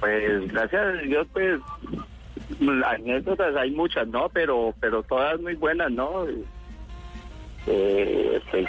[0.00, 1.60] Pues gracias a Dios, pues
[2.84, 4.28] anécdotas hay muchas, ¿no?
[4.28, 6.26] Pero, pero todas muy buenas, ¿no?
[7.66, 8.66] Eh, pues,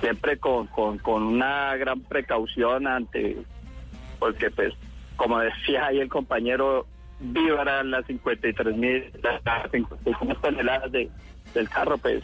[0.00, 3.36] siempre con, con, con una gran precaución ante,
[4.18, 4.74] porque pues,
[5.16, 6.86] como decía ahí el compañero,
[7.20, 11.10] vivaran las 53 mil, las 53 toneladas de,
[11.54, 12.22] del carro, pues.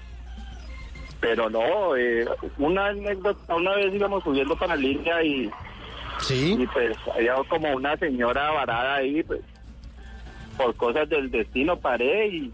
[1.21, 5.51] Pero no, eh, una anécdota, una vez íbamos subiendo para la línea y,
[6.31, 9.43] y pues había como una señora varada ahí, pues
[10.57, 12.53] por cosas del destino paré y,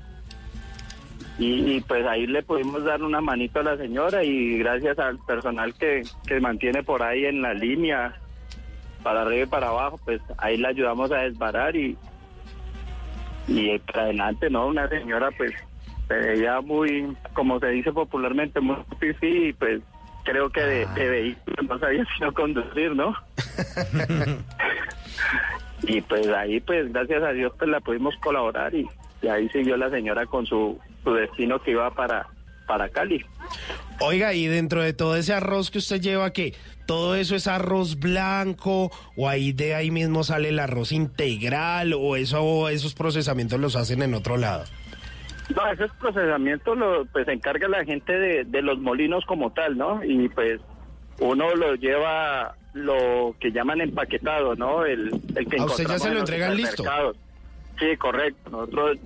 [1.39, 5.75] y, pues ahí le pudimos dar una manito a la señora y gracias al personal
[5.75, 8.15] que, que mantiene por ahí en la línea
[9.03, 11.97] para arriba y para abajo, pues ahí le ayudamos a desbarar y,
[13.47, 14.67] y para adelante, ¿no?
[14.67, 15.53] Una señora pues
[16.09, 19.83] veía muy, como se dice popularmente, muy pipí y pues
[20.25, 23.15] creo que de, de vehículo no sabía sino conducir, ¿no?
[25.87, 28.87] y pues ahí pues gracias a Dios pues la pudimos colaborar y,
[29.23, 32.27] y ahí siguió la señora con su, su destino que iba para,
[32.67, 33.25] para Cali.
[34.01, 36.55] Oiga, y dentro de todo ese arroz que usted lleva, ¿qué?
[36.87, 38.91] ¿Todo eso es arroz blanco?
[39.17, 41.95] ¿O ahí de ahí mismo sale el arroz integral?
[41.95, 44.65] ¿O eso, esos procesamientos los hacen en otro lado?
[45.55, 49.79] No, ese procesamiento lo pues se encarga la gente de, de los molinos como tal,
[49.79, 50.03] ¿no?
[50.05, 50.61] Y pues
[51.21, 54.85] uno lo lleva lo que llaman empaquetado, ¿no?
[54.85, 56.85] El, el que ¿A usted ya se en lo los entregan listo?
[57.79, 58.51] Sí, correcto.
[58.51, 58.99] Nosotros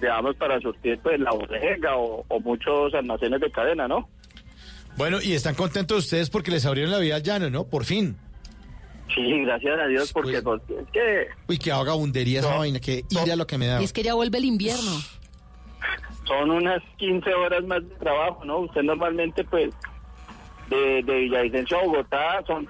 [0.00, 4.08] llevamos para surtir pues la bodega o, o muchos almacenes de cadena, ¿no?
[4.96, 7.64] Bueno, y están contentos ustedes porque les abrieron la vía al llano, ¿no?
[7.64, 8.16] Por fin.
[9.14, 13.04] Sí, gracias a Dios, porque pues, es que Uy, qué vagabundería esa vaina, que
[13.36, 13.80] lo que me da.
[13.80, 14.90] Y es que ya vuelve el invierno.
[16.24, 18.60] son unas 15 horas más de trabajo, ¿no?
[18.60, 19.74] Usted normalmente, pues,
[20.70, 22.68] de, de Villavicencio a Bogotá son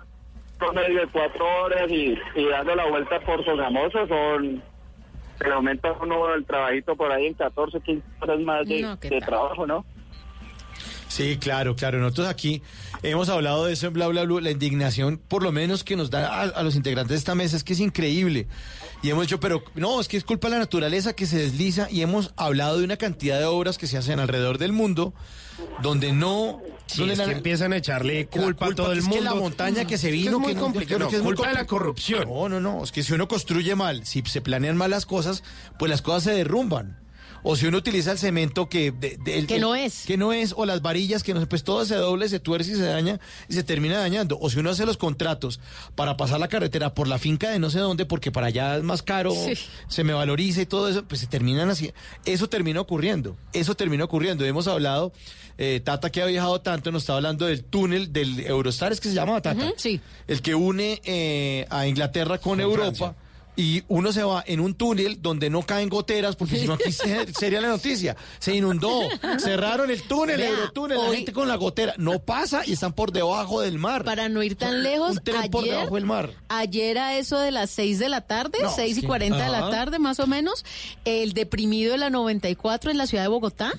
[0.63, 4.63] promedio de cuatro horas y, y dando la vuelta por Sogamoso son...
[5.39, 9.85] Se aumenta uno el trabajito por ahí en 14, 15 horas más de, trabajo, ¿no?
[11.09, 11.99] Sí, claro, claro.
[11.99, 12.63] Nosotros aquí
[13.03, 14.39] hemos hablado de eso en Bla Bla Blue.
[14.39, 17.57] La indignación, por lo menos que nos da a, a los integrantes de esta mesa,
[17.57, 18.47] es que es increíble.
[19.03, 21.89] Y hemos dicho, pero no, es que es culpa de la naturaleza que se desliza.
[21.91, 25.13] Y hemos hablado de una cantidad de obras que se hacen alrededor del mundo
[25.83, 26.61] donde no.
[26.87, 29.19] Sí, donde es la- que empiezan a echarle culpa, a todo el es mundo.
[29.19, 30.91] que la montaña que se Es vino, es muy que no- complicado.
[30.91, 32.29] yo creo que es muy culpa de la corrupción.
[32.29, 32.85] No, no, no.
[32.85, 35.43] Es que si uno construye mal, si se planean mal las cosas,
[35.79, 36.99] pues las cosas se derrumban.
[37.45, 38.93] O si uno utiliza el cemento que...
[38.93, 40.05] de- de- el- Que no es.
[40.07, 42.75] Que no es, o las varillas que no pues todo se doble, se tuerce y
[42.77, 44.39] se daña y se termina dañando.
[44.41, 45.59] O si uno hace los contratos
[45.97, 48.83] para pasar la carretera por la finca de no sé dónde, porque para allá es
[48.85, 49.55] más caro, Sí.
[49.89, 51.93] se me valoriza y todo eso, pues se terminan así.
[52.25, 54.45] Eso termina ocurriendo, eso termina ocurriendo.
[54.45, 55.13] Hemos hablado,
[55.59, 59.09] eh, Tata que ha viajado tanto, nos está hablando del túnel del Eurostar, es que
[59.09, 59.73] se llama Tata.
[59.77, 60.01] Sí.
[60.29, 63.17] El que une eh, a Inglaterra con, Europa.
[63.55, 66.91] Y uno se va en un túnel donde no caen goteras, porque si no aquí
[66.91, 68.17] se- sería la noticia.
[68.39, 69.03] Se inundó,
[69.39, 71.93] cerraron el túnel, el Eurotúnel, la hoy- gente con la gotera.
[71.99, 74.05] No pasa y están por debajo del mar.
[74.05, 76.31] Para no ir tan lejos, Un tren por ayer, debajo del mar.
[76.49, 79.07] ayer a eso de las 6 de la tarde, No, 6 y sí.
[79.07, 80.65] 40 de la tarde más o menos,
[81.05, 83.73] el deprimido de la 94 en la ciudad de Bogotá,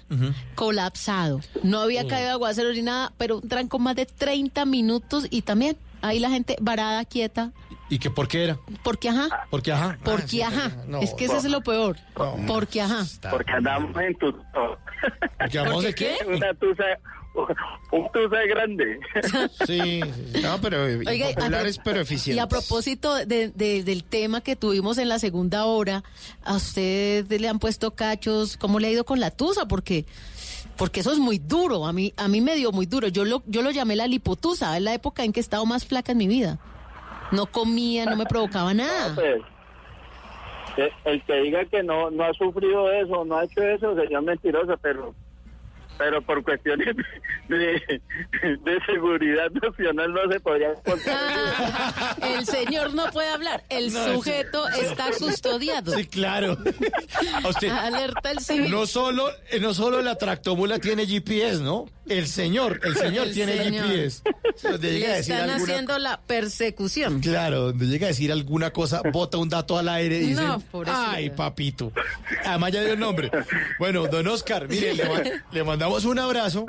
[0.55, 1.41] colapsado.
[1.63, 5.77] No había caído aguacero ni nada, pero un tranco más de 30 minutos y también
[6.03, 7.51] ahí la gente varada, quieta,
[7.89, 8.59] ¿Y que por qué era?
[8.83, 9.97] porque ajá, Porque ajá.
[9.99, 11.97] Ah, porque sí, ajá, no, es que ese es lo peor,
[12.47, 13.03] porque ajá.
[13.29, 14.31] Porque andamos en tu...
[15.37, 16.15] Porque vamos de qué?
[16.25, 16.83] Una tusa,
[17.91, 18.99] un tusa grande.
[19.67, 20.01] Sí,
[20.33, 22.43] sí, no, pero eh, Oiga, y a populares pero Y eficientes.
[22.43, 26.03] a propósito de- de- del tema que tuvimos en la segunda hora,
[26.43, 28.57] ¿a usted le han puesto cachos?
[28.57, 29.67] ¿Cómo le ha ido con la tusa?
[29.67, 30.05] Porque
[30.77, 31.85] porque eso es muy duro.
[31.85, 33.07] A mí a mí me dio muy duro.
[33.07, 34.75] Yo lo yo lo llamé la lipotusa.
[34.77, 36.59] Es la época en que he estado más flaca en mi vida.
[37.31, 39.15] No comía, no me provocaba nada.
[39.15, 39.41] Pues,
[41.05, 44.75] el que diga que no no ha sufrido eso, no ha hecho eso, sería mentiroso,
[44.81, 45.13] pero
[46.03, 46.95] pero por cuestiones
[47.47, 51.17] de, de seguridad nacional no se podría contar.
[51.17, 53.63] Ah, el señor no puede hablar.
[53.69, 55.93] El No, sujeto está custodiado.
[55.95, 56.57] Sí, claro.
[57.43, 58.69] A usted, Alerta el civil.
[58.71, 61.85] no solo, eh, no solo la tractomula tiene GPS, ¿no?
[62.07, 63.85] El señor, el señor El tiene señor.
[63.87, 64.23] GPS.
[64.77, 67.21] Decir están alguna- haciendo la persecución.
[67.21, 70.59] Claro, donde llega a decir alguna cosa, bota un dato al aire y dice, No,
[70.59, 71.01] pobrecito.
[71.07, 71.91] ay, papito.
[72.45, 73.31] Además ya dio el nombre.
[73.79, 75.05] Bueno, don Oscar, mire, le,
[75.51, 76.65] le mandamos un abrazo.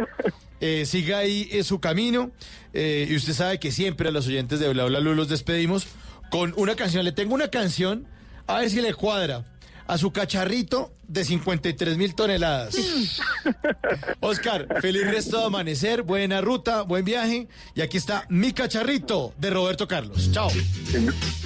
[0.60, 2.30] Eh, siga ahí en su camino.
[2.72, 5.87] eh, y usted sabe que siempre a los oyentes de Bla Bla Blue los despedimos
[6.30, 7.04] con una canción.
[7.04, 8.06] Le tengo una canción,
[8.46, 9.44] a ver si le cuadra.
[9.87, 12.74] A su cacharrito de 53 mil toneladas.
[14.20, 17.48] Oscar, feliz resto de amanecer, buena ruta, buen viaje.
[17.74, 20.30] Y aquí está mi cacharrito de Roberto Carlos.
[20.32, 20.48] Chao.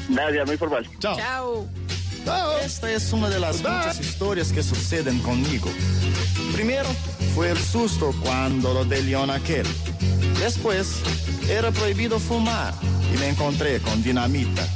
[0.08, 0.86] Nadie, muy formal.
[1.00, 1.16] Chao.
[1.16, 1.68] Chao.
[2.62, 5.70] Esta es una de las muchas historias que suceden conmigo.
[6.52, 6.88] Primero
[7.34, 9.66] fue el susto cuando lo de León aquel.
[10.38, 11.00] Después
[11.48, 12.74] era prohibido fumar
[13.14, 14.66] y me encontré con dinamita.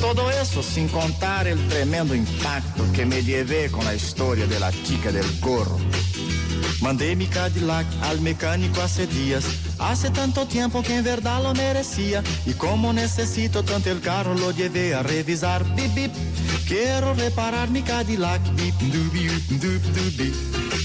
[0.00, 4.70] Todo eso sin contar el tremendo impacto que me llevé con la historia de la
[4.84, 5.78] chica del gorro.
[6.80, 9.44] Mandé mi Cadillac al mecánico hace días.
[9.78, 12.24] Hace tanto tiempo que en verdad lo merecía.
[12.44, 15.64] Y como necesito tanto el carro, lo llevé a revisar.
[15.76, 16.12] Bip, bip.
[16.72, 18.40] Quiero reparar mi Cadillac.
[18.54, 19.26] Bip, dubi,
[19.60, 20.32] dup, dubi.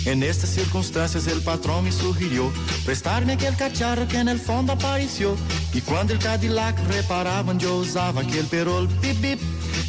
[0.05, 2.51] En estas circunstancias el patrón me sugirió
[2.83, 5.37] prestarme aquel cacharro que en el fondo apareció.
[5.73, 8.89] Y cuando el Cadillac reparaban yo usaba aquel perol.
[9.01, 9.39] Bip, bip.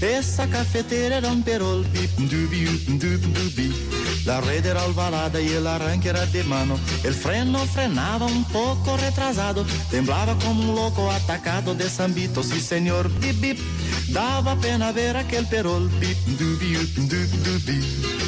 [0.01, 1.85] Esa cafetera era un perol.
[1.93, 2.65] Bip, dubi,
[2.97, 3.75] dup, dubi.
[4.25, 6.79] La red era albalada y el arranque era de mano.
[7.05, 9.65] El freno frenaba un poco retrasado.
[9.91, 12.43] Temblaba como un loco atacado de zambito.
[12.43, 13.59] Sí, señor, bip, bip.
[14.09, 15.89] Daba pena ver aquel perol.
[16.01, 17.81] Bip, dubi, dup, dubi.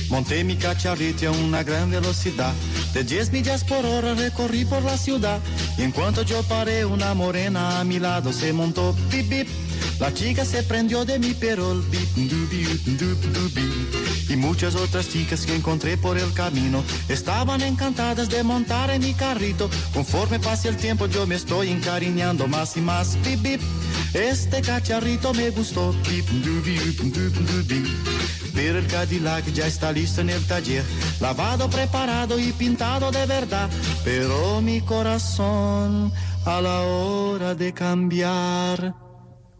[0.08, 2.52] Monté mi cacharrito a una gran velocidad.
[2.92, 5.38] De 10 millas por hora recorrí por la ciudad.
[5.78, 8.94] Y en cuanto yo paré, una morena a mi lado se montó.
[9.10, 9.48] Bip, bip.
[10.00, 12.64] La chica se prendió de mi perol, bip, dubi,
[12.96, 13.70] dup, dubi.
[14.30, 19.14] Y muchas otras chicas que encontré por el camino estaban encantadas de montar en mi
[19.14, 19.70] carrito.
[19.94, 23.62] Conforme pase el tiempo yo me estoy encariñando más y más, bip, bip.
[24.12, 26.26] Este cacharrito me gustó, bip.
[28.54, 30.84] Pero el Cadillac ya está listo en el taller,
[31.18, 33.70] lavado, preparado y pintado de verdad.
[34.04, 36.12] Pero mi corazón
[36.44, 38.94] a la hora de cambiar.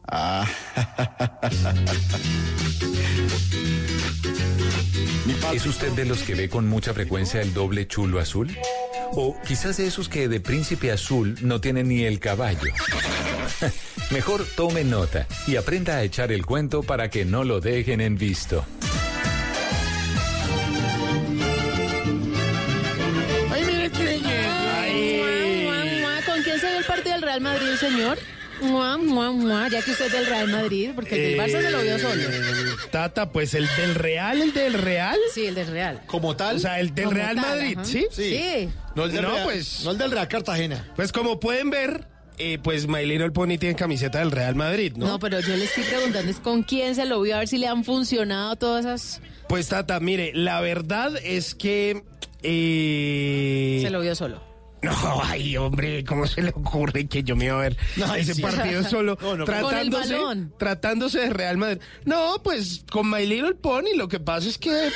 [0.07, 0.47] Ah.
[5.53, 8.57] ¿Es usted de los que ve con mucha frecuencia el doble chulo azul?
[9.13, 12.73] O quizás de esos que de príncipe azul no tienen ni el caballo.
[14.11, 18.17] Mejor tome nota y aprenda a echar el cuento para que no lo dejen en
[18.17, 18.65] visto.
[23.51, 24.21] Ay, mire qué
[26.27, 28.19] ¿Con quién se el partido del Real Madrid, señor?
[28.63, 31.71] Mua, mua, mua, ya que usted es del Real Madrid, porque el del Barça se
[31.71, 32.23] lo vio solo.
[32.23, 35.19] Eh, Tata, pues el del Real, el del Real.
[35.35, 36.03] Sí, el del Real.
[36.07, 36.57] Como tal.
[36.57, 37.85] O sea, el del Como Real tal, Madrid, ajá.
[37.85, 38.07] ¿sí?
[38.11, 38.69] Sí.
[38.95, 40.93] No el del, No, Real, pues- no el del Real Cartagena.
[40.97, 42.07] Pues como pueden ver,
[42.39, 45.07] eh, pues My Little Pony tiene camiseta del Real Madrid, ¿no?
[45.07, 45.19] ¿no?
[45.19, 47.67] pero yo le estoy preguntando es con quién se lo vio, a ver si le
[47.67, 49.21] han funcionado todas esas...
[49.49, 52.03] Pues Tata, mire, la verdad es que...
[52.43, 54.50] eh, Se lo vio solo.
[54.83, 57.77] No, ay, hombre, ¿cómo se le ocurre que yo me iba a ver
[58.07, 58.43] Ay, ese sí.
[58.43, 60.55] partido solo No, no, tratándose, Con el balón.
[60.59, 61.81] tratándose de Real Madrid?
[62.07, 64.89] No, pues con My Little Pony lo que pasa es que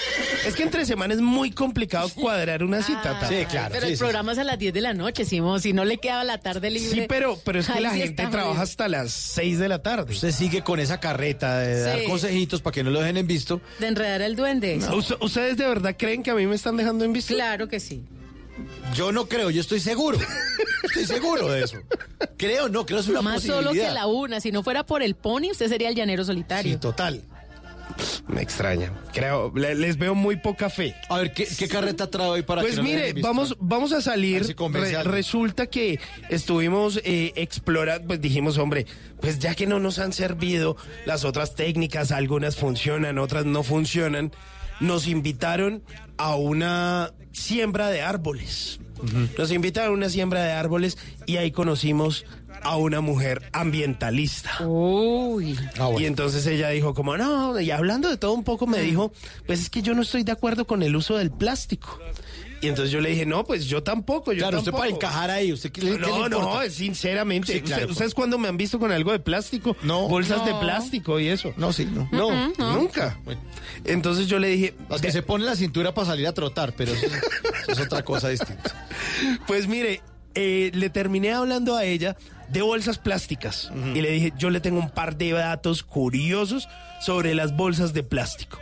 [0.47, 3.03] es que entre semanas es muy complicado cuadrar una cita.
[3.03, 3.29] Tata.
[3.29, 3.71] Sí, claro.
[3.75, 4.03] Pero sí, el sí.
[4.03, 5.61] programa es a las 10 de la noche, Simón.
[5.61, 7.03] Si no le queda la tarde libre.
[7.03, 10.13] Sí, pero, pero es que la sí gente trabaja hasta las 6 de la tarde.
[10.13, 13.61] Usted sigue con esa carreta de dar consejitos para que no lo dejen en visto.
[13.81, 14.79] De enredar el duende.
[14.97, 17.35] ¿Us- ¿Ustedes de verdad creen que a mí me están dejando en visto?
[17.35, 18.03] Claro que sí.
[18.95, 20.19] Yo no creo, yo estoy seguro.
[20.85, 21.79] Estoy seguro de eso.
[22.37, 23.63] Creo, no, creo es una Más posibilidad.
[23.63, 24.41] solo que la una.
[24.41, 26.73] Si no fuera por el pony, usted sería el llanero solitario.
[26.75, 27.25] Sí, total.
[28.29, 28.93] Me extraña.
[29.13, 30.95] Creo, le- les veo muy poca fe.
[31.09, 33.29] A ver, ¿qué, qué carreta trae hoy para Pues que no lo mire, visto?
[33.29, 34.45] vamos, vamos a A ver salir.
[34.45, 35.15] si convence Re- a alguien.
[35.15, 36.01] resulta que
[36.31, 38.87] estuvimos eh, explorando, pues dijimos, hombre,
[39.21, 40.77] pues ya que no nos han servido
[41.07, 44.33] las otras técnicas, algunas funcionan, otras no funcionan,
[44.81, 45.83] nos invitaron
[46.17, 48.81] a una siembra de árboles.
[49.37, 50.97] Nos invitaron a una siembra de árboles
[51.27, 52.25] y ahí conocimos
[52.63, 54.67] a una mujer ambientalista.
[54.67, 55.59] Uy.
[55.79, 56.01] Ah, bueno.
[56.01, 59.13] Y entonces ella dijo como, no, y hablando de todo un poco me dijo,
[59.47, 61.99] pues es que yo no estoy de acuerdo con el uso del plástico.
[62.65, 65.53] Y entonces yo le dije, no, pues yo tampoco, yo Claro, usted para encajar ahí,
[65.53, 67.53] ¿usted qué, le- qué No, le no, sinceramente.
[67.53, 69.77] Sí, claro, ¿Usted- ¿Ustedes cuándo me han visto con algo de plástico?
[69.83, 70.09] No.
[70.09, 70.61] Bolsas de No.
[70.61, 71.53] plástico y eso.
[71.57, 72.09] No, sí, no.
[72.11, 73.19] No, nunca.
[73.85, 76.93] Entonces yo le dije, Las que se pone la cintura para salir a trotar, pero
[76.93, 78.89] eso, es- eso es otra cosa distinta.
[79.47, 80.01] Pues mire,
[80.35, 82.17] eh, le terminé hablando a ella
[82.49, 86.69] de bolsas plásticas y le dije, yo le tengo un par de datos curiosos
[87.01, 88.59] sobre las bolsas de plástico.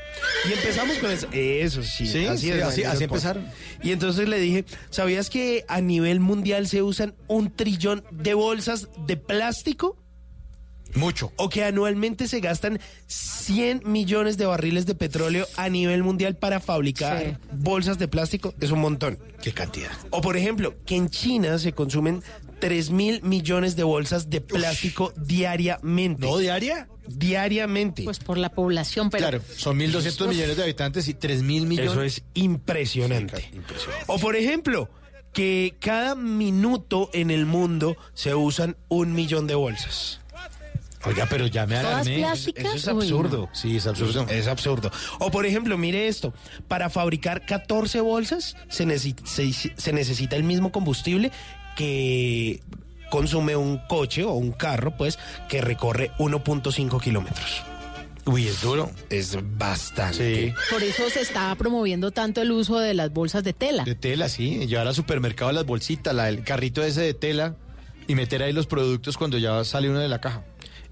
[0.48, 1.28] Y empezamos con eso.
[1.32, 2.62] Eso sí, Sí, así sí, es.
[2.64, 3.46] así- así empezaron.
[3.82, 8.88] Y entonces le dije, ¿sabías que a nivel mundial se usan un trillón de bolsas
[9.06, 9.96] de plástico?
[10.94, 11.32] Mucho.
[11.36, 16.60] O que anualmente se gastan 100 millones de barriles de petróleo a nivel mundial para
[16.60, 17.36] fabricar Sí.
[17.52, 18.52] bolsas de plástico.
[18.60, 19.18] Es un montón.
[19.42, 19.90] Qué cantidad.
[20.10, 22.22] O por ejemplo, que en China se consumen
[22.62, 26.24] 3 mil millones de bolsas de plástico diariamente.
[26.24, 26.86] ¿No diaria?
[27.08, 28.04] Diariamente.
[28.04, 29.22] Pues por la población, pero.
[29.28, 31.90] Claro, son 1.200 millones de habitantes y 3.000 millones.
[31.90, 33.50] Eso es impresionante.
[34.06, 34.88] O por ejemplo,
[35.32, 40.20] que cada minuto en el mundo se usan un millón de bolsas.
[41.04, 42.18] Oiga, pero ya me ¿Todas alarmé.
[42.18, 42.64] plásticas?
[42.76, 43.16] Eso es Uy, no.
[43.16, 43.48] absurdo.
[43.52, 44.24] Sí, es absurdo.
[44.28, 44.92] Es absurdo.
[45.18, 46.32] O por ejemplo, mire esto,
[46.68, 51.32] para fabricar 14 bolsas se, necesi- se- se necesita el mismo combustible
[51.82, 52.60] que
[53.10, 55.18] consume un coche o un carro, pues,
[55.48, 57.62] que recorre 1.5 kilómetros.
[58.24, 58.88] Uy, es duro.
[59.10, 60.46] Es bastante.
[60.46, 60.54] Sí.
[60.70, 63.82] Por eso se está promoviendo tanto el uso de las bolsas de tela.
[63.82, 64.64] De tela, sí.
[64.68, 67.56] Llevar al supermercado las bolsitas, la, el carrito ese de tela
[68.06, 70.44] y meter ahí los productos cuando ya sale uno de la caja.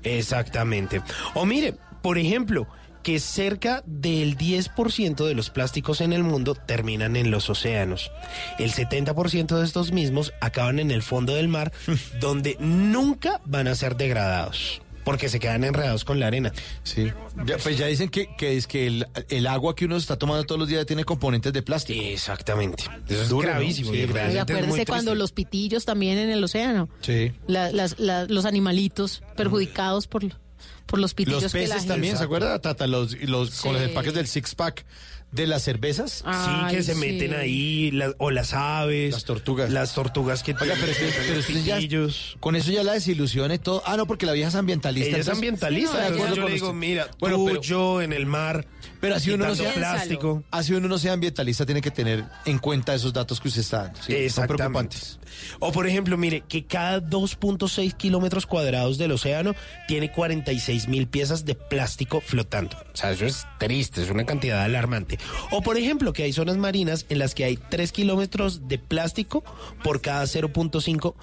[0.02, 1.02] Exactamente.
[1.34, 2.66] O mire, por ejemplo,
[3.02, 8.10] que cerca del 10% de los plásticos en el mundo terminan en los océanos.
[8.58, 11.72] El 70% de estos mismos acaban en el fondo del mar,
[12.20, 14.82] donde nunca van a ser degradados.
[15.02, 16.52] Porque se quedan enredados con la arena.
[16.82, 17.10] Sí.
[17.46, 20.44] Ya, pues ya dicen que, que es que el, el agua que uno está tomando
[20.44, 22.02] todos los días tiene componentes de plástico.
[22.04, 22.84] Exactamente.
[23.08, 23.54] Eso es Duro, ¿no?
[23.54, 23.92] gravísimo.
[23.92, 26.90] Sí, y acuérdese cuando los pitillos también en el océano.
[27.00, 27.32] Sí.
[27.46, 30.22] La- las- la- los animalitos perjudicados por,
[30.90, 32.86] por los pitillos Los que la peces gente- también, ¿se acuerda, Tata?
[32.86, 34.84] Los, y los, Con los empaques del six pack
[35.32, 36.24] de las cervezas.
[36.26, 36.98] Sí, que se sí.
[37.00, 39.12] meten ahí, o las aves.
[39.14, 39.70] Las tortugas.
[39.70, 40.92] Las tortugas que Oiga, pero,
[41.28, 41.78] pero usted ya-
[42.40, 43.80] con eso ya la desilusión y todo.
[43.86, 45.10] Ah, no, porque la vieja es ambientalista.
[45.10, 45.92] Ella es ambientalista.
[45.92, 46.78] Sí, no, entonces ella- yo con le digo, usted.
[46.78, 48.66] mira, Bueno, tú, pero- yo en el mar.
[49.00, 50.42] Pero así uno no sea plástico.
[50.50, 53.84] Así uno no sea ambientalista, tiene que tener en cuenta esos datos que usted está
[53.84, 54.02] dando.
[54.02, 55.18] Sí, son preocupantes.
[55.58, 59.54] O por ejemplo, mire, que cada 2.6 kilómetros cuadrados del océano
[59.88, 62.76] tiene 46 mil piezas de plástico flotando.
[62.92, 65.18] O sea, eso es triste, es una cantidad alarmante.
[65.50, 69.42] O por ejemplo, que hay zonas marinas en las que hay 3 kilómetros de plástico
[69.82, 71.14] por cada 0.5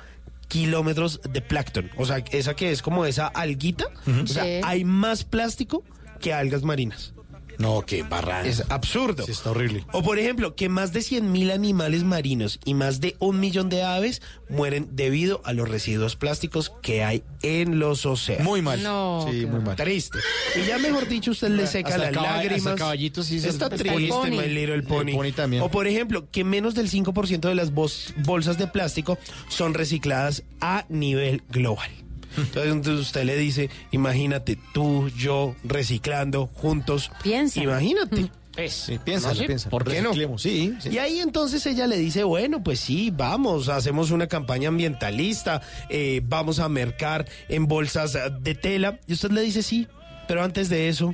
[0.48, 1.92] kilómetros de plancton.
[1.98, 3.86] O sea, esa que es como esa alguita.
[4.24, 4.62] O sea, Sí.
[4.64, 5.84] hay más plástico
[6.20, 7.14] que algas marinas.
[7.58, 8.46] No, qué barra.
[8.46, 9.26] Es absurdo.
[9.26, 9.86] Sí, está horrible.
[9.92, 13.84] O por ejemplo, que más de 100.000 animales marinos y más de un millón de
[13.84, 18.46] aves mueren debido a los residuos plásticos que hay en los océanos.
[18.46, 18.82] Muy mal.
[18.84, 19.76] No, Sí, muy mal.
[19.76, 20.20] Triste.
[20.56, 22.76] Y ya mejor dicho, usted le seca Hasta las lágrimas.
[22.76, 24.30] caballitos sí Está el triste, pony.
[24.32, 25.10] My Little Pony.
[25.10, 25.64] El pony también.
[25.64, 29.18] O por ejemplo, que menos del 5% de las bolsas de plástico
[29.50, 31.90] son recicladas a nivel global.
[32.38, 37.12] Entonces, entonces usted le dice, imagínate tú, yo, reciclando juntos.
[37.24, 37.62] Piensa.
[37.62, 38.32] Imagínate.
[38.70, 39.70] Sí, piensa, No piensa.
[39.70, 40.10] ¿por qué no?
[40.10, 40.90] Reciclemos, Sí, sí.
[40.90, 46.22] Y ahí entonces ella le dice, bueno, pues sí, vamos, hacemos una campaña ambientalista, eh,
[46.24, 49.00] vamos a mercar en bolsas de tela.
[49.06, 49.88] Y usted le dice, sí,
[50.28, 51.14] pero antes de eso,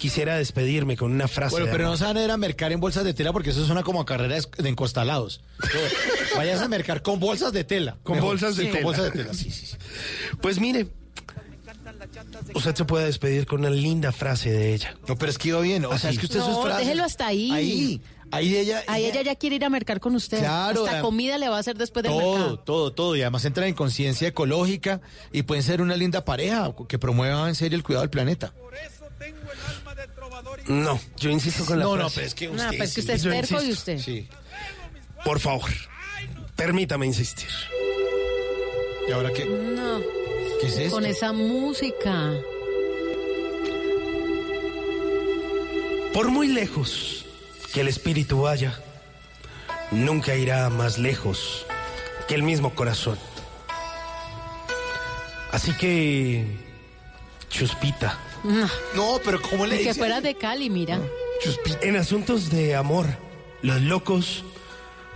[0.00, 1.52] quisiera despedirme con una frase.
[1.52, 1.98] Bueno, pero no amor".
[1.98, 4.06] se van a ir a mercar en bolsas de tela porque eso suena como a
[4.06, 5.42] carrera es- de encostalados.
[6.36, 7.96] Vayas a mercar con bolsas de tela.
[8.02, 8.30] Con Mejor.
[8.30, 8.78] bolsas de Sí, tela.
[8.82, 9.66] Con bolsas de tela, sí, sí.
[9.66, 9.76] sí.
[10.40, 10.88] Pues mire,
[12.54, 14.96] usted se puede despedir con una linda frase de ella.
[15.06, 15.84] No, pero es que iba bien.
[15.84, 16.86] O sea, es que usted No, sus frases...
[16.86, 17.50] déjelo hasta ahí.
[17.52, 18.00] Ahí.
[18.32, 18.84] Ahí ella...
[18.86, 20.38] Ahí ella ya quiere ir a mercar con usted.
[20.38, 22.58] Claro, Hasta comida le va a hacer después del Todo, mercado.
[22.60, 23.16] todo, todo.
[23.16, 25.00] Y además entran en conciencia ecológica
[25.32, 28.52] y pueden ser una linda pareja que promueva en serio el cuidado del planeta.
[30.68, 32.68] No, yo insisto con la No, no, pero es que No, usted...
[32.70, 33.12] pero es que sí.
[33.12, 33.98] usted es terco y usted.
[33.98, 34.28] Sí.
[35.24, 35.70] Por favor,
[36.56, 37.48] permítame insistir.
[39.08, 39.44] ¿Y ahora qué?
[39.44, 40.00] No,
[40.60, 40.94] ¿Qué es esto?
[40.94, 42.32] con esa música.
[46.12, 47.24] Por muy lejos
[47.72, 48.78] que el espíritu vaya,
[49.90, 51.66] nunca irá más lejos
[52.28, 53.18] que el mismo corazón.
[55.52, 56.44] Así que,
[57.48, 59.98] Chuspita, No, No, pero ¿cómo le ni que dice?
[59.98, 61.00] fuera de Cali, mira.
[61.82, 63.06] en asuntos de amor,
[63.62, 64.44] los locos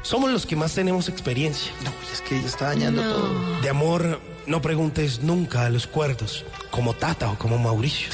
[0.03, 1.72] somos los que más tenemos experiencia.
[1.85, 3.11] No, es que ella está dañando No.
[3.14, 3.61] todo.
[3.61, 8.09] De amor, no preguntes nunca a los cuerdos, como Tata o como Mauricio.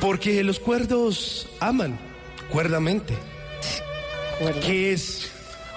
[0.00, 1.98] Porque los cuerdos aman
[2.50, 3.16] cuerdamente.
[4.62, 5.30] Que es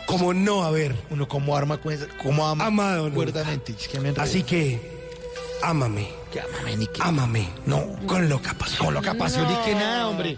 [0.06, 3.74] como no haber Uno como arma, cuenta- como ama amado cuerdamente.
[3.80, 4.14] Es que.
[4.18, 4.97] Así que,
[5.62, 7.02] ámame, que amame ni que...
[7.02, 7.50] ámame.
[7.66, 7.84] No.
[8.08, 8.86] Con loca pasión.
[8.86, 10.38] Con lo capaz, yo ni que nada, hombre.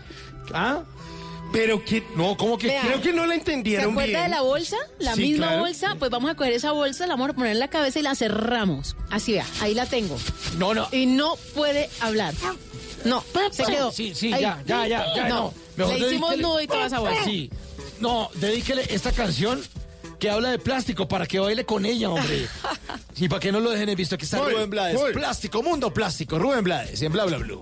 [0.53, 0.82] ¿Ah?
[1.51, 2.67] Pero que, No, ¿cómo que?
[2.67, 2.82] Vea.
[2.84, 4.22] creo que no la ¿Se entendieron acuerda bien.
[4.24, 4.78] de la bolsa?
[4.99, 5.61] La Sí, misma claro.
[5.61, 5.95] bolsa.
[5.97, 8.13] Pues vamos a coger esa bolsa, la vamos a poner en la cabeza y la
[8.13, 8.95] cerramos.
[9.09, 10.15] Así vea, ahí la tengo.
[10.59, 10.88] No, no.
[10.91, 12.36] Y no puede hablar.
[13.03, 13.91] No, se quedó.
[13.91, 14.41] Sí, sí, Ahí.
[14.41, 15.53] ya, ya, ya, ya, no.
[15.76, 17.24] Mejor Le hicimos dedíquele- nudo y toda esa bolsa.
[17.24, 17.49] Sí.
[17.99, 19.59] No, dedíquele esta canción
[20.20, 22.47] que habla de plástico para que baile con ella, hombre.
[23.15, 24.95] Y para que no lo dejen en visto, aquí está Voy, Rubén Blades.
[24.95, 25.11] voy.
[25.13, 27.61] Plástico, mundo plástico, Rubén Blades, en Bla Bla Blue.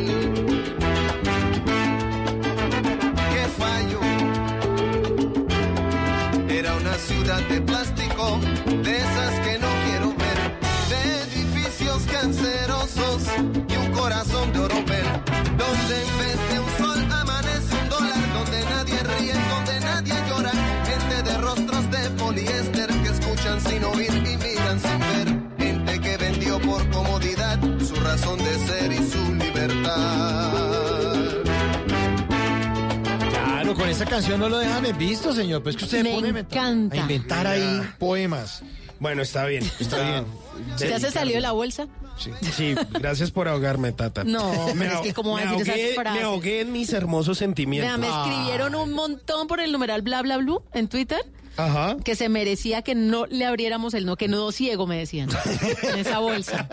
[12.97, 15.05] Y un corazón de oropel,
[15.57, 20.51] donde en vez de un sol amanece un dólar, donde nadie ríe, donde nadie llora,
[20.85, 25.27] gente de rostros de poliéster que escuchan sin oír y miran sin ver,
[25.57, 30.51] gente que vende por comodidad, su razón de ser y su libertad.
[33.29, 35.63] Claro, con esa canción no lo dejan en visto, señor.
[35.63, 36.95] Pues que usted Me pone encanta.
[36.95, 38.63] a inventar ahí poemas.
[38.99, 39.63] Bueno, está bien.
[39.79, 40.25] Está bien.
[40.77, 41.87] ¿Ya se salió de la bolsa?
[42.21, 44.23] Sí, sí, gracias por ahogarme, Tata.
[44.23, 46.21] No, me, pero es que cómo me a decir esas ahogué, frases.
[46.21, 47.99] me ahogué en mis hermosos sentimientos.
[47.99, 51.19] Vea, me escribieron un montón por el numeral bla bla blue en Twitter.
[51.57, 51.97] Ajá.
[52.03, 55.29] Que se merecía que no le abriéramos el no, que no ciego, me decían.
[55.83, 56.67] en esa bolsa.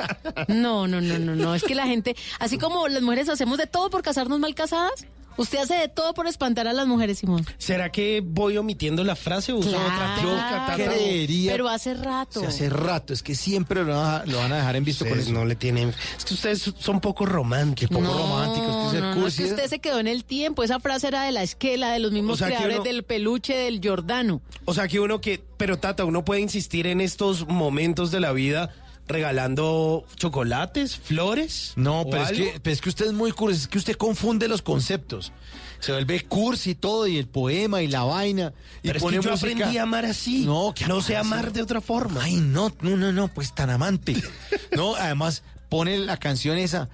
[0.46, 1.55] No, no, no, no, no.
[1.55, 5.07] Es que la gente, así como las mujeres hacemos de todo por casarnos mal casadas,
[5.39, 7.47] usted hace de todo por espantar a las mujeres, Simón.
[7.57, 10.74] ¿Será que voy omitiendo la frase o uso otra técnica, Tata?
[10.74, 12.41] creería- Pero hace rato.
[12.41, 15.07] Sí, hace rato, es que siempre lo, van a- lo van a dejar en visto
[15.07, 15.32] con eso.
[15.32, 15.95] no le tienen...
[16.16, 17.97] Es que ustedes son poco románticos.
[17.97, 20.62] poco No, románticos, no, no, es que usted se quedó en el tiempo.
[20.62, 23.55] Esa frase era de la esquela, de los mismos O sea, creadores uno- del peluche
[23.57, 24.43] del Jordano.
[24.64, 25.43] O sea que uno que...
[25.57, 28.70] Pero Tata, uno puede insistir en estos momentos de la vida
[29.09, 31.72] regalando chocolates, flores.
[31.76, 34.46] No, pero es, que, pero es que usted es muy cursi, es que usted confunde
[34.48, 35.32] los conceptos.
[35.80, 38.52] Se vuelve cursi y todo, y el poema y la vaina.
[38.82, 39.52] Y Pero es pone que yo música.
[39.52, 40.44] aprendí a amar así.
[40.44, 41.42] No, que no sé amar así.
[41.44, 42.22] amar de otra forma.
[42.24, 44.16] Ay, no, no, no, no, pues tan amante.
[44.76, 46.88] No, además pone la canción esa,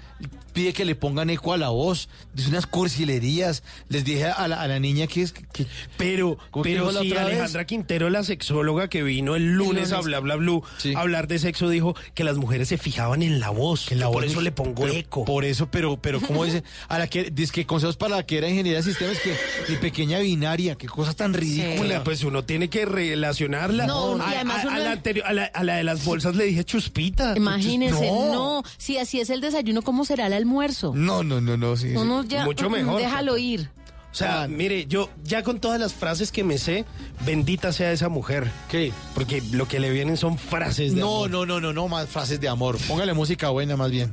[0.55, 3.63] pide que le pongan eco a la voz, dice unas cursilerías.
[3.91, 5.67] Les dije a la, a la niña que es que.
[5.99, 7.19] Pero, ¿cómo que pero dijo la vez?
[7.35, 10.05] Alejandra Quintero, la sexóloga que vino el lunes, a lunes.
[10.07, 10.63] Bla Bla Blue
[10.97, 13.87] a hablar de sexo, dijo que las mujeres se fijaban en la voz.
[13.87, 15.25] Que la Yo por voz eso es- le pongo pero eco.
[15.25, 16.63] Por eso, pero, pero, ¿cómo dice?
[16.89, 19.35] A la que, dice que consejos para la que era ingeniería de sistemas, que
[19.69, 22.05] mi pequeña binaria, qué cosa tan ridícula.
[22.05, 23.87] Pues uno tiene que relacionarla.
[23.87, 26.45] No, y a, además a- la anterior- a la, a la de las bolsas le
[26.45, 27.35] dije chuspita.
[27.37, 28.33] Imagínense, No.
[28.33, 28.63] no.
[28.77, 30.93] Si así es el desayuno, ¿cómo será el almuerzo?
[30.95, 31.93] No, no, no, no, sí.
[32.29, 33.01] ya, Mucho mm, mejor.
[33.01, 33.71] Déjalo ir.
[34.13, 36.85] O sea, mire, yo ya con todas las frases que me sé,
[37.27, 38.49] bendita sea esa mujer.
[38.69, 38.93] ¿Qué?
[39.13, 41.31] Porque lo que le vienen son frases de No, amor.
[41.31, 42.79] no, no, no, no, más frases de amor.
[42.87, 44.13] Póngale música buena más bien.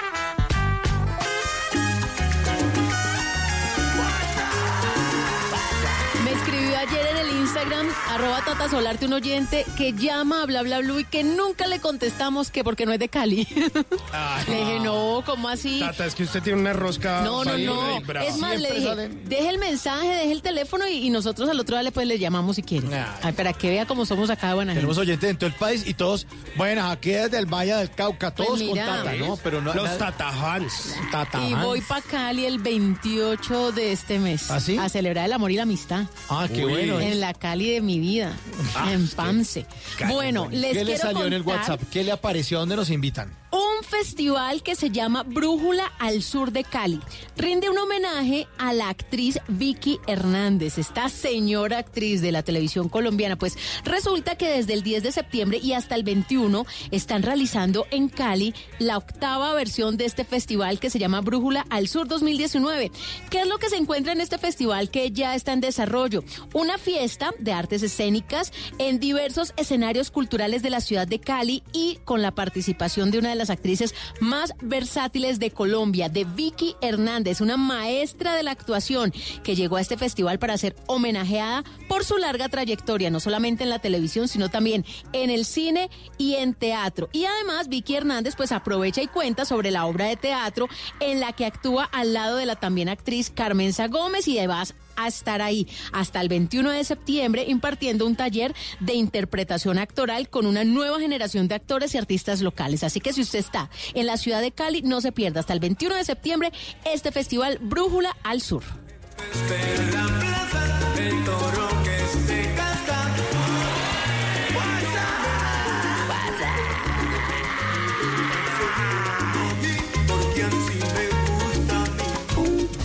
[8.51, 12.51] Tata Solarte, un oyente que llama a bla bla blue y que nunca le contestamos
[12.51, 13.47] que porque no es de Cali.
[14.47, 15.79] le dije, no, ¿cómo así?
[15.79, 17.21] Tata, es que usted tiene una rosca.
[17.21, 17.97] No, no, no.
[18.21, 21.59] Es más, le dije, salen- deje el mensaje, deje el teléfono y, y nosotros al
[21.61, 22.87] otro día pues le llamamos si quiere.
[23.23, 25.11] Ay, para que vea cómo somos acá de buena Tenemos gente.
[25.11, 26.27] oyentes en todo el país y todos,
[26.57, 28.85] bueno, aquí desde el Valle del Cauca, todos Pues con mira.
[28.97, 29.37] Tata, ¿no?
[29.37, 30.93] Pero no, Los tatajans.
[31.09, 34.51] Tata Y voy para Cali el 28 de este mes.
[34.51, 34.77] ¿Ah, sí?
[34.77, 36.03] A celebrar el amor y la amistad.
[36.29, 36.71] Ah, qué Uy.
[36.73, 36.99] bueno.
[36.99, 38.33] En la Cali de mi vida.
[38.75, 39.65] Ah, en Pamse.
[40.07, 41.81] Bueno, les ¿Qué le quiero salió en el WhatsApp?
[41.91, 42.57] ¿Qué le apareció?
[42.57, 43.40] ¿A dónde nos invitan?
[43.51, 47.01] Un festival que se llama Brújula al Sur de Cali.
[47.35, 53.37] Rinde un homenaje a la actriz Vicky Hernández, esta señora actriz de la televisión colombiana.
[53.37, 58.07] Pues resulta que desde el 10 de septiembre y hasta el 21 están realizando en
[58.07, 62.89] Cali la octava versión de este festival que se llama Brújula al Sur 2019.
[63.29, 66.23] ¿Qué es lo que se encuentra en este festival que ya está en desarrollo?
[66.53, 71.99] Una fiesta de artes escénicas en diversos escenarios culturales de la ciudad de Cali y
[72.05, 77.41] con la participación de una de las actrices más versátiles de Colombia, de Vicky Hernández,
[77.41, 79.13] una maestra de la actuación
[79.43, 83.69] que llegó a este festival para ser homenajeada por su larga trayectoria, no solamente en
[83.69, 87.09] la televisión, sino también en el cine y en teatro.
[87.11, 90.67] Y además Vicky Hernández pues aprovecha y cuenta sobre la obra de teatro
[90.99, 95.07] en la que actúa al lado de la también actriz Carmenza Gómez y además a
[95.07, 100.63] estar ahí hasta el 21 de septiembre impartiendo un taller de interpretación actoral con una
[100.63, 102.83] nueva generación de actores y artistas locales.
[102.83, 105.59] Así que si usted está en la ciudad de Cali, no se pierda hasta el
[105.59, 106.51] 21 de septiembre
[106.85, 108.63] este festival Brújula al Sur.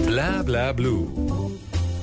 [0.07, 1.26] Bla Bla Blue.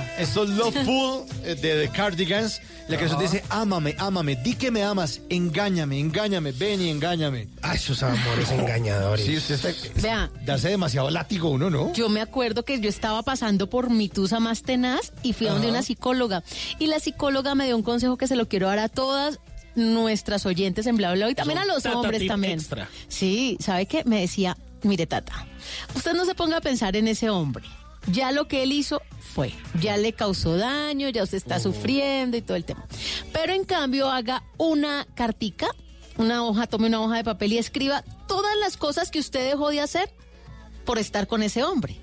[0.00, 2.60] De Tusa, estos Loveful eh, de The Cardigans.
[2.88, 7.48] La canción dice, ámame, ámame, di que me amas, engáñame, engáñame, ven y engáñame.
[7.60, 9.26] Ah, esos amores engañadores.
[9.26, 10.00] Sí, usted está...
[10.00, 10.30] Vea.
[10.46, 11.92] Darse demasiado látigo uno, ¿no?
[11.92, 15.50] Yo me acuerdo que yo estaba pasando por mi tusa más tenaz y fui a
[15.52, 15.74] donde Ajá.
[15.76, 16.42] una psicóloga.
[16.78, 19.38] Y la psicóloga me dio un consejo que se lo quiero dar a todas
[19.74, 22.54] nuestras oyentes en bla bla y también a los hombres también.
[22.54, 22.88] extra.
[23.08, 24.02] Sí, ¿sabe qué?
[24.04, 25.46] Me decía, mire Tata,
[25.94, 27.64] usted no se ponga a pensar en ese hombre.
[28.10, 32.42] Ya lo que él hizo fue, ya le causó daño, ya usted está sufriendo y
[32.42, 32.86] todo el tema.
[33.32, 35.68] Pero en cambio haga una cartica,
[36.16, 39.70] una hoja, tome una hoja de papel y escriba todas las cosas que usted dejó
[39.70, 40.10] de hacer
[40.84, 42.00] por estar con ese hombre.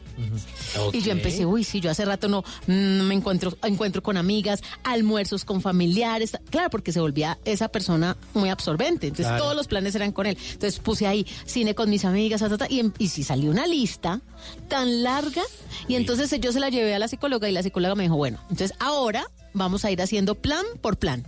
[0.94, 4.62] Y yo empecé, uy, sí, yo hace rato no mm, me encuentro, encuentro con amigas,
[4.84, 9.08] almuerzos con familiares, claro, porque se volvía esa persona muy absorbente.
[9.08, 9.44] Entonces Claro.
[9.44, 10.38] todos los planes eran con él.
[10.54, 13.52] Entonces puse ahí cine con mis amigas, ta, ta, ta, y, em- y si salió
[13.52, 14.22] una lista
[14.68, 15.42] tan larga,
[15.88, 18.40] y entonces yo se la llevé a la psicóloga y la psicóloga me dijo, bueno,
[18.50, 21.28] entonces ahora vamos a ir haciendo plan por plan.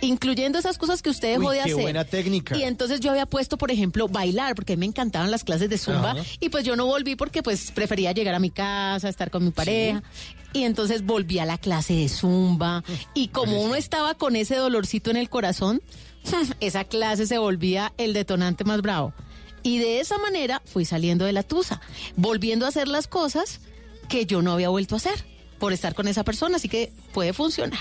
[0.00, 1.82] Incluyendo esas cosas que usted dejó Uy, de qué hacer.
[1.82, 2.56] buena técnica.
[2.56, 5.70] Y entonces yo había puesto, por ejemplo, bailar, porque a mí me encantaban las clases
[5.70, 6.12] de zumba.
[6.12, 6.22] Ajá.
[6.40, 9.50] Y pues yo no volví porque pues prefería llegar a mi casa, estar con mi
[9.50, 10.02] pareja.
[10.52, 12.84] Y entonces volví a la clase de zumba.
[13.14, 15.82] Y como uno estaba con ese dolorcito en el corazón,
[16.60, 19.14] esa clase se volvía el detonante más bravo.
[19.62, 21.80] Y de esa manera fui saliendo de la tusa,
[22.16, 23.60] volviendo a hacer las cosas
[24.08, 25.24] que yo no había vuelto a hacer
[25.58, 26.56] por estar con esa persona.
[26.56, 27.80] Así que puede funcionar.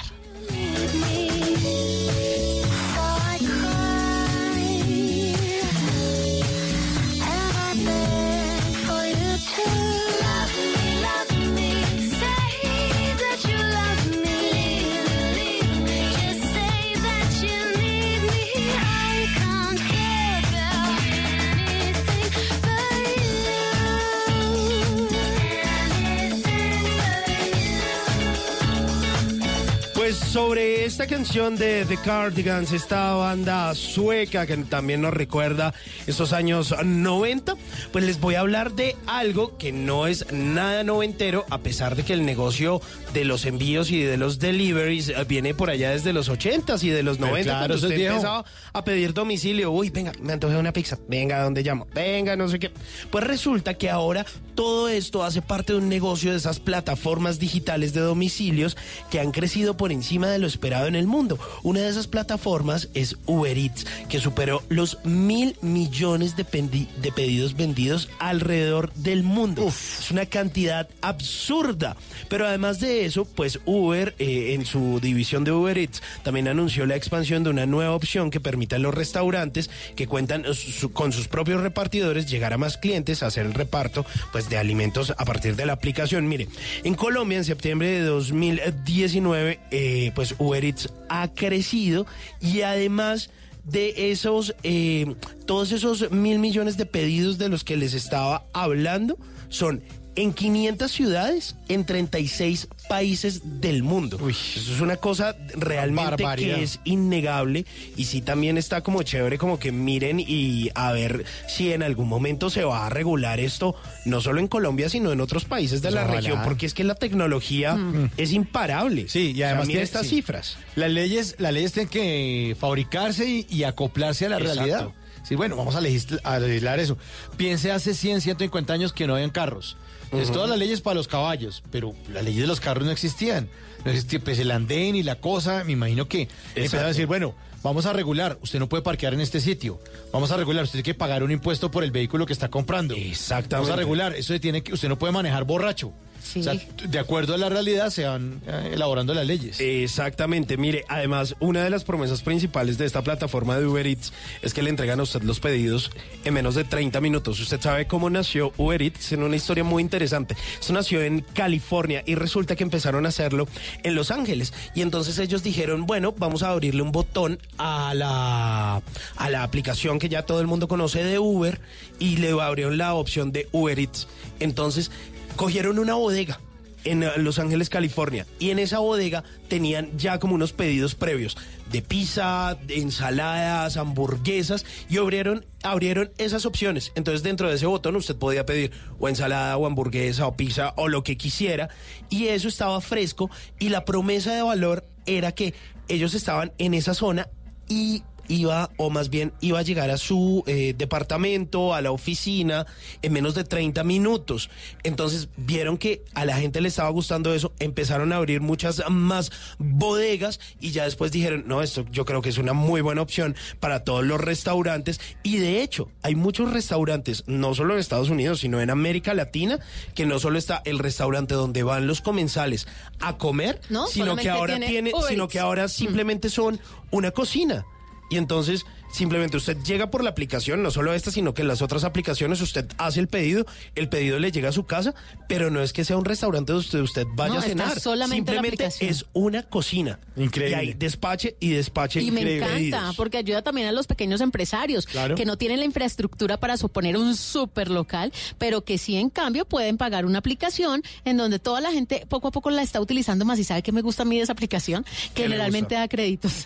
[30.06, 35.74] Pues sobre esta canción de The Cardigans, esta banda sueca que también nos recuerda
[36.06, 37.56] esos años 90,
[37.92, 42.04] pues les voy a hablar de algo que no es nada noventero, a pesar de
[42.04, 42.82] que el negocio
[43.16, 46.90] de los envíos y de los deliveries eh, viene por allá desde los 80s y
[46.90, 49.72] de los Pero 90, claro, cuando es usted empezaba a pedir domicilio.
[49.72, 51.00] Uy, venga, me antojé una pizza.
[51.08, 51.88] Venga, ¿a dónde llamo?
[51.96, 52.72] Venga, no sé qué.
[53.10, 57.94] Pues resulta que ahora todo esto hace parte de un negocio de esas plataformas digitales
[57.94, 58.78] de domicilios
[59.10, 61.40] que han crecido por encima de lo esperado en el mundo.
[61.64, 68.10] Una de esas plataformas es Uber Eats, que superó los mil millones de, pedidos vendidos
[68.20, 69.68] alrededor del mundo.
[69.68, 71.96] Es una cantidad absurda.
[72.30, 76.86] Pero además de eso, pues Uber, eh, en su división de Uber Eats, también anunció
[76.86, 81.12] la expansión de una nueva opción que permite a los restaurantes que cuentan su- con
[81.12, 85.26] sus propios repartidores llegar a más clientes a hacer el reparto pues, de alimentos a
[85.26, 86.28] partir de la aplicación.
[86.28, 86.48] Mire,
[86.84, 89.85] en Colombia, en septiembre de 2019, eh,
[90.16, 92.06] pues Uber Eats ha crecido
[92.42, 93.30] y además
[93.66, 95.16] de esos, eh,
[95.46, 99.18] todos esos mil millones de pedidos de los que les estaba hablando
[99.50, 99.82] son
[100.16, 104.18] en 500 ciudades en 36 países del mundo.
[104.30, 106.56] Eso es una cosa realmente Barbaridad.
[106.58, 107.66] que es innegable
[107.98, 112.08] y sí también está como chévere como que miren y a ver si en algún
[112.08, 115.88] momento se va a regular esto, no solo en Colombia, sino en otros países de
[115.90, 116.22] Pues la ojalá.
[116.22, 118.12] región, porque es que la tecnología Mm.
[118.18, 119.08] es imparable.
[119.10, 120.16] Sí, y además mira tiene- estas sí.
[120.18, 120.58] cifras.
[120.76, 124.60] Las leyes, las leyes tienen que fabricarse y, y acoplarse a la Exacto.
[124.64, 124.88] realidad.
[125.28, 126.98] Sí, bueno, vamos a legisl- a legislar, eso.
[127.36, 129.76] Piense hace 100, 150 años que no habían carros.
[130.06, 133.50] Entonces, todas las leyes para los caballos, pero las leyes de los carros no existían.
[133.84, 135.64] No existía pues, el andén y la cosa.
[135.64, 138.38] Me imagino que empezaron a decir, bueno, vamos a regular.
[138.42, 139.80] Usted no puede parquear en este sitio.
[140.12, 140.64] Vamos a regular.
[140.64, 142.96] Usted tiene que pagar un impuesto por el vehículo que está comprando.
[142.96, 143.56] Exactamente.
[143.56, 144.16] Vamos a regular.
[144.16, 145.94] Eso tiene que, usted no puede manejar borracho.
[146.36, 146.54] O sea,
[146.88, 149.60] de acuerdo a la realidad se van eh, elaborando las leyes.
[149.60, 154.12] Exactamente, mire, además una de las promesas principales de esta plataforma de Uber Eats
[154.42, 155.92] es que le entregan a usted los pedidos
[156.24, 157.40] en menos de 30 minutos.
[157.40, 160.36] Usted sabe cómo nació Uber Eats en una historia muy interesante.
[160.60, 163.48] Esto nació en California y resulta que empezaron a hacerlo
[163.84, 164.54] en Los Ángeles.
[164.74, 168.82] Y entonces ellos dijeron, bueno, vamos a abrirle un botón a la,
[169.16, 171.60] a la aplicación que ya todo el mundo conoce de Uber
[172.00, 174.08] y le abrieron la opción de Uber Eats.
[174.40, 174.92] Entonces
[175.36, 176.40] cogieron una bodega
[176.86, 178.26] en eh, Los Ángeles, California.
[178.40, 181.38] Y en esa bodega tenían ya como unos pedidos previos
[181.72, 186.92] de pizza, de ensaladas, hamburguesas y abrieron, abrieron esas opciones.
[186.96, 190.88] Entonces dentro de ese botón usted podía pedir o ensalada o hamburguesa o pizza o
[190.88, 191.70] lo que quisiera
[192.10, 193.30] y eso estaba fresco
[193.60, 195.54] y la promesa de valor era que
[195.88, 197.28] ellos estaban en esa zona
[197.68, 202.66] y iba, o más bien iba a llegar a su eh, departamento, a la oficina,
[203.02, 204.50] en menos de 30 minutos.
[204.84, 209.32] Entonces vieron que a la gente le estaba gustando eso, empezaron a abrir muchas más
[209.58, 213.36] bodegas y ya después dijeron, no, esto yo creo que es una muy buena opción
[213.60, 215.00] para todos los restaurantes.
[215.24, 219.60] Y de hecho, hay muchos restaurantes, no solo en Estados Unidos, sino en América Latina,
[219.94, 222.68] que no solo está el restaurante donde van los comensales
[223.00, 226.60] a comer, No, sino que ahora tiene sino que ahora simplemente son
[226.92, 227.66] una cocina.
[228.10, 231.62] Y entonces simplemente usted llega por la aplicación, no solo esta, sino que en las
[231.62, 234.94] otras aplicaciones usted hace el pedido, el pedido le llega a su casa,
[235.28, 237.80] pero no es que sea un restaurante donde usted, usted vaya No, a está cenar.
[237.80, 240.00] solamente simplemente es una cocina.
[240.16, 240.56] Increíble.
[240.56, 242.68] Y hay despache y despache Y me increíble.
[242.68, 245.16] encanta, porque ayuda también a los pequeños empresarios Claro.
[245.16, 249.46] que no tienen la infraestructura para suponer un super local, pero que sí en cambio
[249.46, 253.26] pueden pagar una aplicación en donde toda la gente poco a poco la está utilizando
[253.26, 255.88] más y sabe que me gusta a mí de esa aplicación, ¿Qué le generalmente da
[255.88, 256.46] créditos.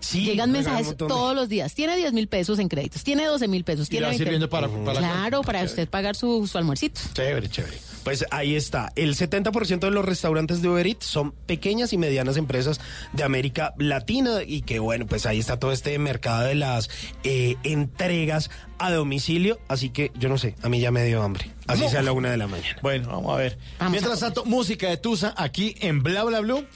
[0.00, 1.73] Sí, Llegan mensajes todos los días.
[1.74, 4.48] Tiene 10 mil pesos en créditos, tiene 12 mil pesos, tiene le va 20 sirviendo
[4.48, 7.00] para, para la Claro, para usted pagar su, su almuercito.
[7.14, 7.78] Chévere, chévere.
[8.04, 8.92] Pues ahí está.
[8.96, 12.78] El 70% de los restaurantes de Uber Eats son pequeñas y medianas empresas
[13.14, 16.90] de América Latina y que bueno, pues ahí está todo este mercado de las
[17.24, 19.58] eh, entregas a domicilio.
[19.68, 21.50] Así que yo no sé, a mí ya me dio hambre.
[21.66, 21.88] Así No.
[21.88, 22.76] sea a la una de la mañana.
[22.82, 23.58] Bueno, vamos a ver.
[23.78, 26.66] Vamos Mientras a tanto, música de Tusa aquí en Bla Bla Blue.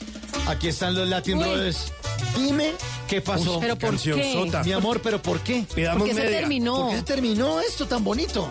[0.47, 1.45] Aquí están los Latin Uy.
[1.45, 1.93] Brothers.
[2.37, 2.73] Dime
[3.07, 3.55] qué pasó.
[3.55, 4.33] Uy, ¿Pero por canción qué?
[4.33, 4.63] sota.
[4.63, 5.65] Mi amor, pero ¿por qué?
[5.75, 6.31] Pidamos se media.
[6.41, 6.77] terminó.
[6.77, 8.49] ¿Por qué se terminó esto tan bonito?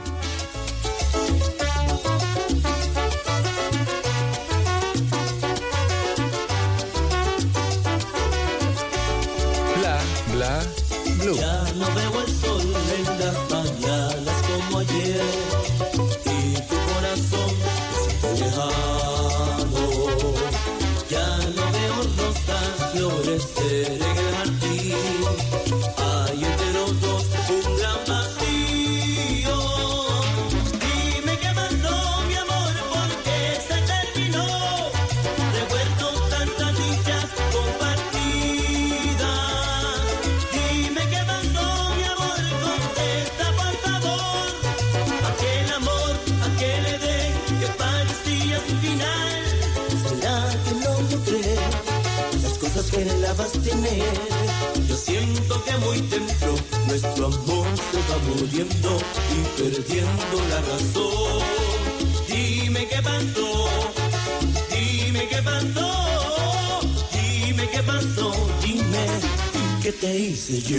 [70.17, 70.77] Hice yo.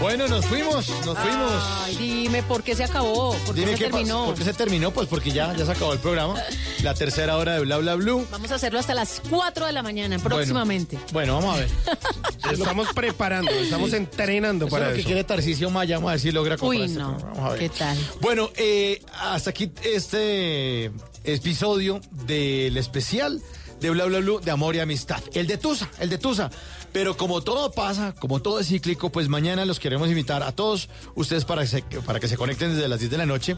[0.00, 1.52] Bueno, nos fuimos, nos fuimos.
[1.84, 4.14] Ay, dime por qué se acabó, por qué Dime se qué terminó.
[4.16, 4.26] pasó.
[4.26, 4.90] ¿Por qué se terminó?
[4.90, 6.34] Pues porque ya, ya se acabó el programa.
[6.82, 8.26] La tercera hora de Bla Bla Blue.
[8.32, 10.98] Vamos a hacerlo hasta las 4 de la mañana, próximamente.
[11.12, 11.68] Bueno, vamos a ver.
[12.52, 15.06] Estamos preparando, estamos entrenando Eso es para lo que eso.
[15.06, 15.96] quiere Tarcisio Maya.
[15.96, 17.10] Vamos a ver si logra comprar Uy, este no.
[17.16, 17.32] programa.
[17.34, 17.60] Vamos a ver.
[17.60, 17.98] ¿Qué tal?
[18.20, 20.90] Bueno, eh, hasta aquí este
[21.22, 23.40] episodio del especial
[23.82, 25.22] de Bla Bla Blue de Amor y Amistad.
[25.34, 26.50] El de Tusa, el de Tusa.
[26.92, 30.88] Pero como todo pasa, como todo es cíclico, pues mañana los queremos invitar a todos
[31.14, 33.56] ustedes para, que se- para que se conecten desde las 10 de la noche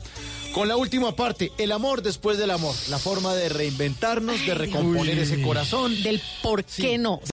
[0.54, 5.18] con la última parte, el amor después del amor, la forma de reinventarnos, de recomponer
[5.18, 6.00] ese corazón.
[6.04, 7.20] Del por qué no.